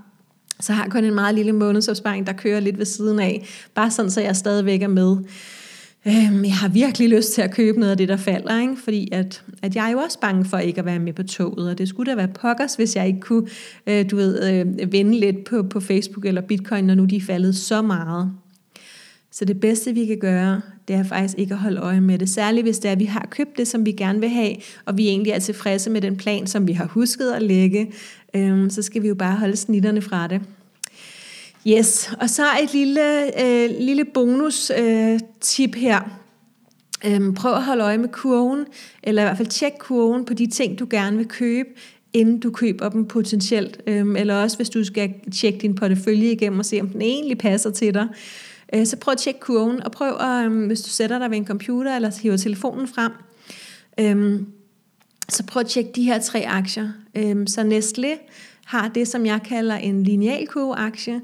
Så 0.59 0.73
har 0.73 0.87
kun 0.87 1.03
en 1.03 1.15
meget 1.15 1.35
lille 1.35 1.51
månedsopsparing, 1.51 2.27
der 2.27 2.33
kører 2.33 2.59
lidt 2.59 2.77
ved 2.77 2.85
siden 2.85 3.19
af. 3.19 3.47
Bare 3.75 3.91
sådan, 3.91 4.11
så 4.11 4.21
jeg 4.21 4.35
stadigvæk 4.35 4.81
er 4.81 4.87
med. 4.87 5.17
Øhm, 6.07 6.45
jeg 6.45 6.55
har 6.55 6.67
virkelig 6.67 7.09
lyst 7.09 7.33
til 7.33 7.41
at 7.41 7.53
købe 7.53 7.79
noget 7.79 7.91
af 7.91 7.97
det, 7.97 8.07
der 8.07 8.17
falder, 8.17 8.61
ikke? 8.61 8.75
fordi 8.83 9.09
at, 9.11 9.43
at 9.61 9.75
jeg 9.75 9.87
er 9.87 9.91
jo 9.91 9.97
også 9.97 10.19
bange 10.19 10.45
for 10.45 10.57
ikke 10.57 10.79
at 10.79 10.85
være 10.85 10.99
med 10.99 11.13
på 11.13 11.23
toget, 11.23 11.69
og 11.69 11.77
det 11.77 11.89
skulle 11.89 12.11
da 12.11 12.15
være 12.15 12.27
pokkers, 12.27 12.75
hvis 12.75 12.95
jeg 12.95 13.07
ikke 13.07 13.19
kunne 13.19 13.47
øh, 13.87 14.11
du 14.11 14.15
ved, 14.15 14.51
øh, 14.51 14.91
vende 14.91 15.19
lidt 15.19 15.45
på, 15.45 15.63
på 15.63 15.79
Facebook 15.79 16.25
eller 16.25 16.41
Bitcoin, 16.41 16.83
når 16.83 16.95
nu 16.95 17.05
de 17.05 17.15
er 17.15 17.21
faldet 17.21 17.55
så 17.55 17.81
meget. 17.81 18.31
Så 19.37 19.45
det 19.45 19.59
bedste, 19.59 19.93
vi 19.93 20.05
kan 20.05 20.17
gøre, 20.17 20.61
det 20.87 20.95
er 20.95 21.03
faktisk 21.03 21.37
ikke 21.37 21.53
at 21.53 21.59
holde 21.59 21.81
øje 21.81 22.01
med 22.01 22.19
det. 22.19 22.29
Særligt 22.29 22.65
hvis 22.65 22.79
det 22.79 22.87
er, 22.87 22.91
at 22.91 22.99
vi 22.99 23.05
har 23.05 23.27
købt 23.31 23.57
det, 23.57 23.67
som 23.67 23.85
vi 23.85 23.91
gerne 23.91 24.19
vil 24.19 24.29
have, 24.29 24.55
og 24.85 24.97
vi 24.97 25.07
egentlig 25.07 25.31
er 25.31 25.39
tilfredse 25.39 25.89
med 25.89 26.01
den 26.01 26.17
plan, 26.17 26.47
som 26.47 26.67
vi 26.67 26.73
har 26.73 26.85
husket 26.85 27.31
at 27.31 27.41
lægge, 27.41 27.91
øhm, 28.33 28.69
så 28.69 28.81
skal 28.81 29.03
vi 29.03 29.07
jo 29.07 29.15
bare 29.15 29.35
holde 29.35 29.55
snitterne 29.55 30.01
fra 30.01 30.27
det. 30.27 30.41
Yes, 31.67 32.11
og 32.21 32.29
så 32.29 32.43
et 32.63 32.73
lille, 32.73 33.23
øh, 33.45 33.69
lille 33.79 34.05
bonus 34.05 34.71
øh, 34.79 35.19
tip 35.41 35.75
her. 35.75 36.19
Øhm, 37.05 37.33
prøv 37.33 37.53
at 37.53 37.63
holde 37.63 37.83
øje 37.83 37.97
med 37.97 38.09
kurven, 38.09 38.65
eller 39.03 39.21
i 39.21 39.25
hvert 39.25 39.37
fald 39.37 39.47
tjek 39.47 39.73
kurven 39.79 40.25
på 40.25 40.33
de 40.33 40.47
ting, 40.47 40.79
du 40.79 40.87
gerne 40.89 41.17
vil 41.17 41.27
købe, 41.27 41.69
inden 42.13 42.39
du 42.39 42.51
køber 42.51 42.89
dem 42.89 43.05
potentielt. 43.05 43.81
Øhm, 43.87 44.15
eller 44.15 44.35
også 44.35 44.57
hvis 44.57 44.69
du 44.69 44.83
skal 44.83 45.13
tjekke 45.33 45.59
din 45.59 45.75
portefølje 45.75 46.31
igennem 46.31 46.59
og 46.59 46.65
se, 46.65 46.81
om 46.81 46.89
den 46.89 47.01
egentlig 47.01 47.37
passer 47.37 47.71
til 47.71 47.93
dig. 47.93 48.07
Øh, 48.75 48.85
så 48.85 48.97
prøv 48.97 49.11
at 49.11 49.17
tjekke 49.17 49.39
kurven, 49.39 49.83
og 49.83 49.91
prøv, 49.91 50.15
at, 50.19 50.45
øhm, 50.45 50.67
hvis 50.67 50.81
du 50.81 50.89
sætter 50.89 51.19
dig 51.19 51.31
ved 51.31 51.37
en 51.37 51.47
computer, 51.47 51.95
eller 51.95 52.11
hiver 52.21 52.37
telefonen 52.37 52.87
frem, 52.87 53.11
øhm, 53.99 54.47
så 55.29 55.43
prøv 55.45 55.59
at 55.59 55.67
tjekke 55.67 55.91
de 55.95 56.03
her 56.03 56.19
tre 56.19 56.45
aktier. 56.47 56.89
Øhm, 57.15 57.47
så 57.47 57.61
Nestlé 57.61 58.31
har 58.65 58.87
det, 58.87 59.07
som 59.07 59.25
jeg 59.25 59.39
kalder 59.45 59.75
en 59.75 60.03
linealkurve-aktie. 60.03 61.21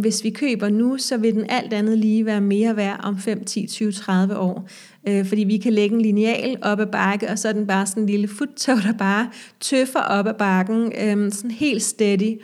Hvis 0.00 0.24
vi 0.24 0.30
køber 0.30 0.68
nu, 0.68 0.98
så 0.98 1.16
vil 1.16 1.34
den 1.34 1.46
alt 1.48 1.72
andet 1.72 1.98
lige 1.98 2.26
være 2.26 2.40
mere 2.40 2.76
værd 2.76 3.00
om 3.02 3.18
5, 3.18 3.44
10, 3.44 3.66
20, 3.66 3.92
30 3.92 4.36
år. 4.36 4.68
øh, 5.08 5.26
fordi 5.26 5.44
vi 5.44 5.56
kan 5.56 5.72
lægge 5.72 5.94
en 5.94 6.02
lineal 6.02 6.56
op 6.62 6.80
ad 6.80 6.86
bakke, 6.86 7.28
og 7.28 7.38
så 7.38 7.48
er 7.48 7.52
den 7.52 7.66
bare 7.66 7.86
sådan 7.86 8.02
en 8.02 8.08
lille 8.08 8.28
futtog, 8.28 8.76
der 8.76 8.92
bare 8.92 9.30
tøffer 9.60 10.00
op 10.00 10.26
ad 10.26 10.34
bakken, 10.34 10.92
øh, 11.02 11.32
sådan 11.32 11.50
helt 11.50 11.82
steady, 11.82 12.40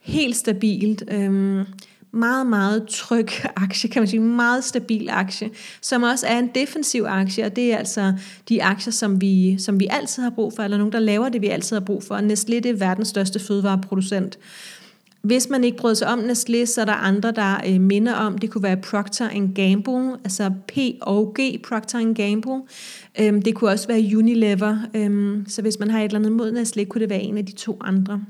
helt 0.00 0.36
stabilt. 0.36 1.04
Øh, 1.10 1.64
meget, 2.12 2.46
meget 2.46 2.86
tryg 2.88 3.28
aktie, 3.56 3.90
kan 3.90 4.02
man 4.02 4.08
sige, 4.08 4.20
meget 4.20 4.64
stabil 4.64 5.10
aktie, 5.10 5.50
som 5.80 6.02
også 6.02 6.26
er 6.26 6.38
en 6.38 6.50
defensiv 6.54 7.04
aktie, 7.08 7.44
og 7.44 7.56
det 7.56 7.72
er 7.72 7.76
altså 7.76 8.12
de 8.48 8.62
aktier, 8.62 8.92
som 8.92 9.20
vi, 9.20 9.58
som 9.58 9.80
vi 9.80 9.86
altid 9.90 10.22
har 10.22 10.30
brug 10.30 10.52
for, 10.56 10.62
eller 10.62 10.78
nogen, 10.78 10.92
der 10.92 11.00
laver 11.00 11.28
det, 11.28 11.42
vi 11.42 11.46
altid 11.46 11.76
har 11.76 11.84
brug 11.84 12.02
for. 12.02 12.16
Nestlé 12.16 12.54
det 12.54 12.66
er 12.66 12.74
verdens 12.74 13.08
største 13.08 13.38
fødevareproducent. 13.38 14.38
Hvis 15.22 15.48
man 15.48 15.64
ikke 15.64 15.76
bryder 15.76 15.94
sig 15.94 16.08
om 16.08 16.18
Nestlé, 16.18 16.64
så 16.64 16.80
er 16.80 16.84
der 16.84 16.92
andre, 16.92 17.32
der 17.32 17.56
øh, 17.66 17.80
minder 17.80 18.14
om, 18.14 18.38
det 18.38 18.50
kunne 18.50 18.62
være 18.62 18.76
Procter 18.76 19.28
Gamble, 19.54 20.18
altså 20.24 20.50
P 20.68 20.78
og 21.00 21.34
G, 21.40 21.62
Procter 21.62 22.12
Gamble. 22.14 22.62
Øhm, 23.20 23.42
det 23.42 23.54
kunne 23.54 23.70
også 23.70 23.88
være 23.88 24.16
Unilever, 24.16 24.78
øhm, 24.94 25.44
så 25.48 25.62
hvis 25.62 25.78
man 25.78 25.90
har 25.90 25.98
et 26.00 26.04
eller 26.04 26.18
andet 26.18 26.32
mod 26.32 26.52
Nestlé, 26.52 26.84
kunne 26.84 27.00
det 27.00 27.10
være 27.10 27.20
en 27.20 27.38
af 27.38 27.46
de 27.46 27.52
to 27.52 27.78
andre. 27.80 28.22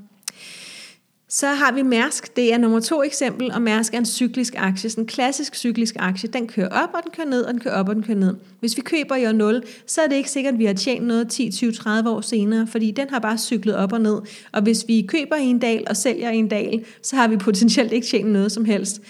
Så 1.31 1.47
har 1.47 1.71
vi 1.71 1.81
Mærsk, 1.81 2.35
det 2.35 2.53
er 2.53 2.57
nummer 2.57 2.79
to 2.79 3.03
eksempel, 3.03 3.51
og 3.51 3.61
Mærsk 3.61 3.93
er 3.93 3.97
en 3.97 4.05
cyklisk 4.05 4.53
aktie, 4.57 4.89
sådan 4.89 5.03
en 5.03 5.07
klassisk 5.07 5.55
cyklisk 5.55 5.95
aktie. 5.99 6.29
Den 6.29 6.47
kører 6.47 6.69
op, 6.69 6.89
og 6.93 6.99
den 7.03 7.11
kører 7.11 7.27
ned, 7.27 7.41
og 7.41 7.53
den 7.53 7.61
kører 7.61 7.73
op, 7.73 7.89
og 7.89 7.95
den 7.95 8.03
kører 8.03 8.17
ned. 8.17 8.35
Hvis 8.59 8.77
vi 8.77 8.81
køber 8.81 9.15
i 9.15 9.27
år 9.27 9.31
0, 9.31 9.63
så 9.87 10.01
er 10.01 10.07
det 10.07 10.15
ikke 10.15 10.31
sikkert, 10.31 10.53
at 10.53 10.59
vi 10.59 10.65
har 10.65 10.73
tjent 10.73 11.05
noget 11.05 11.29
10, 11.29 11.51
20, 11.51 11.71
30 11.71 12.09
år 12.09 12.21
senere, 12.21 12.67
fordi 12.67 12.91
den 12.91 13.09
har 13.09 13.19
bare 13.19 13.37
cyklet 13.37 13.75
op 13.75 13.93
og 13.93 14.01
ned. 14.01 14.21
Og 14.51 14.61
hvis 14.61 14.85
vi 14.87 15.05
køber 15.07 15.35
i 15.35 15.45
en 15.45 15.59
dal 15.59 15.83
og 15.89 15.97
sælger 15.97 16.31
i 16.31 16.37
en 16.37 16.47
dal, 16.47 16.85
så 17.03 17.15
har 17.15 17.27
vi 17.27 17.37
potentielt 17.37 17.91
ikke 17.91 18.07
tjent 18.07 18.29
noget 18.29 18.51
som 18.51 18.65
helst. 18.65 19.01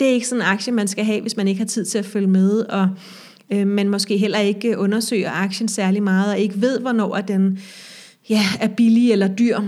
Det 0.00 0.08
er 0.08 0.12
ikke 0.12 0.28
sådan 0.28 0.42
en 0.42 0.48
aktie, 0.48 0.72
man 0.72 0.88
skal 0.88 1.04
have, 1.04 1.20
hvis 1.20 1.36
man 1.36 1.48
ikke 1.48 1.58
har 1.58 1.66
tid 1.66 1.84
til 1.84 1.98
at 1.98 2.06
følge 2.06 2.28
med, 2.28 2.60
og 2.60 2.88
øh, 3.52 3.66
man 3.66 3.88
måske 3.88 4.16
heller 4.16 4.38
ikke 4.38 4.78
undersøger 4.78 5.30
aktien 5.30 5.68
særlig 5.68 6.02
meget, 6.02 6.32
og 6.32 6.38
ikke 6.38 6.60
ved, 6.60 6.80
hvornår 6.80 7.16
den 7.16 7.58
ja, 8.28 8.42
er 8.60 8.68
billig 8.68 9.12
eller 9.12 9.28
dyr. 9.28 9.60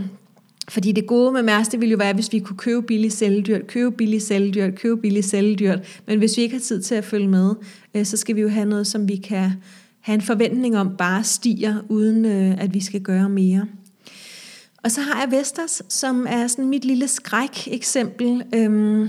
Fordi 0.70 0.92
det 0.92 1.06
gode 1.06 1.32
med 1.32 1.42
Mærs, 1.42 1.68
det 1.68 1.80
ville 1.80 1.90
jo 1.90 1.96
være, 1.96 2.12
hvis 2.12 2.32
vi 2.32 2.38
kunne 2.38 2.56
købe 2.56 2.82
billigt, 2.82 3.14
sælge 3.14 3.42
dyrt, 3.42 3.66
købe 3.66 3.96
billigt, 3.96 4.22
sælge 4.22 4.52
dyrt, 4.52 4.74
købe 4.74 5.00
billigt, 5.00 5.26
sælge 5.26 5.56
dyrt. 5.56 6.00
Men 6.06 6.18
hvis 6.18 6.36
vi 6.36 6.42
ikke 6.42 6.54
har 6.54 6.60
tid 6.60 6.82
til 6.82 6.94
at 6.94 7.04
følge 7.04 7.28
med, 7.28 7.54
øh, 7.94 8.06
så 8.06 8.16
skal 8.16 8.36
vi 8.36 8.40
jo 8.40 8.48
have 8.48 8.66
noget, 8.66 8.86
som 8.86 9.08
vi 9.08 9.16
kan 9.16 9.52
have 10.00 10.14
en 10.14 10.22
forventning 10.22 10.78
om 10.78 10.96
bare 10.96 11.24
stiger, 11.24 11.76
uden 11.88 12.24
øh, 12.24 12.62
at 12.62 12.74
vi 12.74 12.80
skal 12.80 13.00
gøre 13.00 13.28
mere. 13.28 13.66
Og 14.84 14.90
så 14.90 15.00
har 15.00 15.20
jeg 15.20 15.32
Vestas, 15.38 15.82
som 15.88 16.26
er 16.28 16.46
sådan 16.46 16.68
mit 16.68 16.84
lille 16.84 17.08
skræk-eksempel. 17.08 18.42
Øhm, 18.54 19.08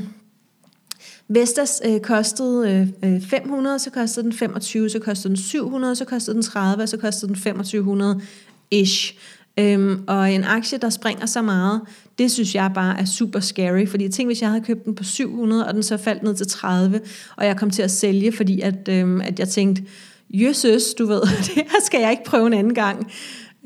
Vestas 1.27 1.81
øh, 1.85 1.99
kostede 1.99 2.87
øh, 3.03 3.13
øh 3.15 3.21
500, 3.21 3.79
så 3.79 3.89
kostede 3.89 4.23
den 4.23 4.33
25, 4.33 4.89
så 4.89 4.99
kostede 4.99 5.29
den 5.29 5.37
700, 5.37 5.95
så 5.95 6.05
kostede 6.05 6.35
den 6.35 6.43
30, 6.43 6.87
så 6.87 6.97
kostede 6.97 7.27
den 7.27 7.35
2500 7.35 8.21
ish. 8.71 9.13
Øhm, 9.59 10.03
og 10.07 10.33
en 10.33 10.43
aktie, 10.43 10.77
der 10.77 10.89
springer 10.89 11.25
så 11.25 11.41
meget, 11.41 11.81
det 12.19 12.31
synes 12.31 12.55
jeg 12.55 12.71
bare 12.75 12.99
er 12.99 13.05
super 13.05 13.39
scary, 13.39 13.87
fordi 13.87 14.03
jeg 14.03 14.11
tænkte, 14.11 14.29
hvis 14.29 14.41
jeg 14.41 14.49
havde 14.49 14.63
købt 14.63 14.85
den 14.85 14.95
på 14.95 15.03
700, 15.03 15.67
og 15.67 15.73
den 15.73 15.83
så 15.83 15.97
faldt 15.97 16.23
ned 16.23 16.35
til 16.35 16.47
30, 16.47 17.01
og 17.37 17.45
jeg 17.45 17.57
kom 17.57 17.69
til 17.69 17.81
at 17.81 17.91
sælge, 17.91 18.31
fordi 18.31 18.61
at, 18.61 18.89
øhm, 18.89 19.21
at 19.21 19.39
jeg 19.39 19.47
tænkte, 19.47 19.83
jøsses, 20.29 20.93
du 20.93 21.05
ved, 21.05 21.21
det 21.47 21.55
her 21.55 21.81
skal 21.85 22.01
jeg 22.01 22.11
ikke 22.11 22.23
prøve 22.23 22.47
en 22.47 22.53
anden 22.53 22.73
gang. 22.73 23.11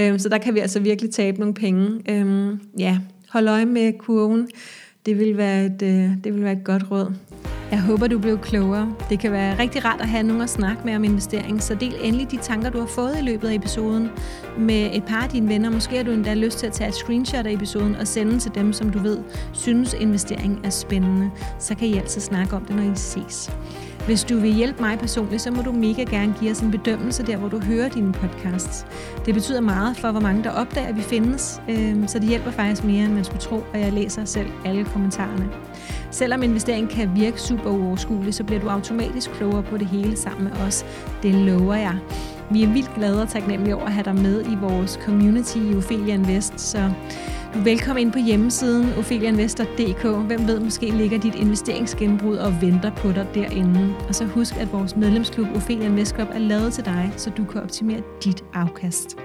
Øhm, 0.02 0.19
så 0.19 0.30
der 0.30 0.38
kan 0.38 0.56
vi 0.56 0.60
altså 0.60 0.80
virkelig 0.80 1.12
tabe 1.12 1.39
nogle 1.39 1.54
penge. 1.54 2.02
Øhm, 2.10 2.60
ja, 2.80 3.00
hold 3.30 3.48
øje 3.48 3.65
med 3.65 3.93
kurven. 4.00 4.48
Det 5.06 5.19
vil 5.19 5.38
være 5.38 5.65
et, 5.65 5.82
øh, 5.82 6.24
det 6.24 6.34
vil 6.34 6.43
være 6.43 6.54
et 6.54 6.63
godt 6.63 6.91
råd. 6.91 7.13
Jeg 7.76 7.84
håber, 7.84 8.08
du 8.08 8.20
blev 8.20 8.40
klogere. 8.40 8.94
Det 9.10 9.20
kan 9.20 9.32
være 9.32 9.60
rigtig 9.60 9.86
rart 9.86 10.02
at 10.02 10.08
have 10.08 10.24
nogen 10.24 10.42
at 10.42 10.50
snakke 10.50 10.82
med 10.86 10.96
om 10.96 11.04
investering, 11.04 11.64
så 11.64 11.76
del 11.76 11.96
endelig 12.02 12.32
de 12.32 12.38
tanker, 12.38 12.70
du 12.70 12.80
har 12.80 12.86
fået 12.86 13.18
i 13.20 13.22
løbet 13.22 13.48
af 13.48 13.54
episoden 13.54 14.10
med 14.58 14.90
et 14.94 15.04
par 15.04 15.24
af 15.24 15.30
dine 15.30 15.50
venner. 15.50 15.70
Måske 15.70 15.98
har 15.98 16.04
du 16.04 16.12
endda 16.12 16.34
lyst 16.34 16.60
til 16.60 16.68
at 16.68 16.74
tage 16.74 16.88
et 16.88 16.96
screenshot 16.96 17.46
af 17.46 17.52
episoden 17.52 17.96
og 17.96 18.08
sende 18.08 18.40
til 18.40 18.56
dem, 18.56 18.74
som 18.74 18.90
du 18.90 19.00
ved 19.00 19.18
synes 19.54 19.94
investering 19.94 20.60
er 20.64 20.70
spændende. 20.70 21.32
Så 21.60 21.76
kan 21.76 21.88
I 21.88 21.98
altid 21.98 22.22
snakke 22.22 22.56
om 22.56 22.66
det, 22.66 22.76
når 22.76 22.84
I 22.84 22.96
ses. 22.96 23.52
Hvis 24.06 24.24
du 24.24 24.40
vil 24.40 24.54
hjælpe 24.54 24.82
mig 24.82 25.00
personligt, 25.00 25.42
så 25.42 25.52
må 25.52 25.62
du 25.62 25.72
mega 25.72 26.04
gerne 26.04 26.36
give 26.40 26.52
os 26.52 26.60
en 26.60 26.72
bedømmelse 26.72 27.24
der, 27.24 27.38
hvor 27.38 27.50
du 27.50 27.60
hører 27.60 27.90
dine 27.90 28.14
podcasts. 28.14 28.86
Det 29.26 29.34
betyder 29.34 29.62
meget 29.62 29.98
for, 29.98 30.12
hvor 30.12 30.22
mange 30.22 30.44
der 30.44 30.50
opdager, 30.50 30.88
at 30.88 30.98
vi 30.98 31.02
findes, 31.02 31.62
øhm, 31.70 32.08
så 32.08 32.20
det 32.20 32.28
hjælper 32.28 32.52
faktisk 32.52 32.84
mere, 32.84 33.06
end 33.06 33.14
man 33.14 33.24
skulle 33.24 33.42
tro, 33.42 33.56
og 33.74 33.80
jeg 33.80 33.94
læser 33.94 34.26
selv 34.26 34.48
alle 34.66 34.86
kommentarerne. 34.86 35.50
Selvom 36.12 36.43
investeringen 36.43 36.88
kan 36.88 37.15
virke 37.15 37.41
super 37.41 37.69
uoverskuelig, 37.69 38.34
så 38.34 38.43
bliver 38.43 38.62
du 38.62 38.69
automatisk 38.69 39.32
klogere 39.32 39.63
på 39.63 39.78
det 39.78 39.88
hele 39.88 40.15
sammen 40.15 40.43
med 40.43 40.52
os. 40.67 40.86
Det 41.24 41.34
lover 41.34 41.76
jeg. 41.76 41.98
Vi 42.52 42.63
er 42.63 42.67
vildt 42.67 42.95
glade 42.95 43.21
og 43.21 43.30
taknemmelige 43.30 43.76
over 43.76 43.86
at 43.86 43.93
have 43.93 44.04
dig 44.04 44.15
med 44.15 44.45
i 44.45 44.56
vores 44.56 45.00
community 45.06 45.58
i 45.58 45.76
Ophelia 45.76 46.13
Invest, 46.13 46.60
så 46.60 46.91
du 47.56 47.60
er 47.60 47.63
velkommen 47.63 48.02
ind 48.02 48.12
på 48.12 48.19
hjemmesiden 48.19 48.93
opheliainvestor.dk. 48.98 50.06
Hvem 50.28 50.48
ved, 50.48 50.60
måske 50.60 50.89
ligger 50.89 51.19
dit 51.19 51.36
investeringsgenbrud 51.36 52.38
og 52.38 52.62
venter 52.62 52.91
på 52.91 53.12
dig 53.12 53.28
derinde. 53.34 53.95
Og 54.08 54.15
så 54.15 54.26
husk, 54.26 54.58
at 54.58 54.74
vores 54.74 54.95
medlemsklub 54.95 55.48
Ophelia 55.56 55.86
Invest 55.86 56.15
Club 56.15 56.28
er 56.34 56.39
lavet 56.39 56.74
til 56.74 56.86
dig, 56.86 57.13
så 57.17 57.30
du 57.30 57.45
kan 57.45 57.62
optimere 57.62 58.02
dit 58.24 58.43
afkast. 58.54 59.17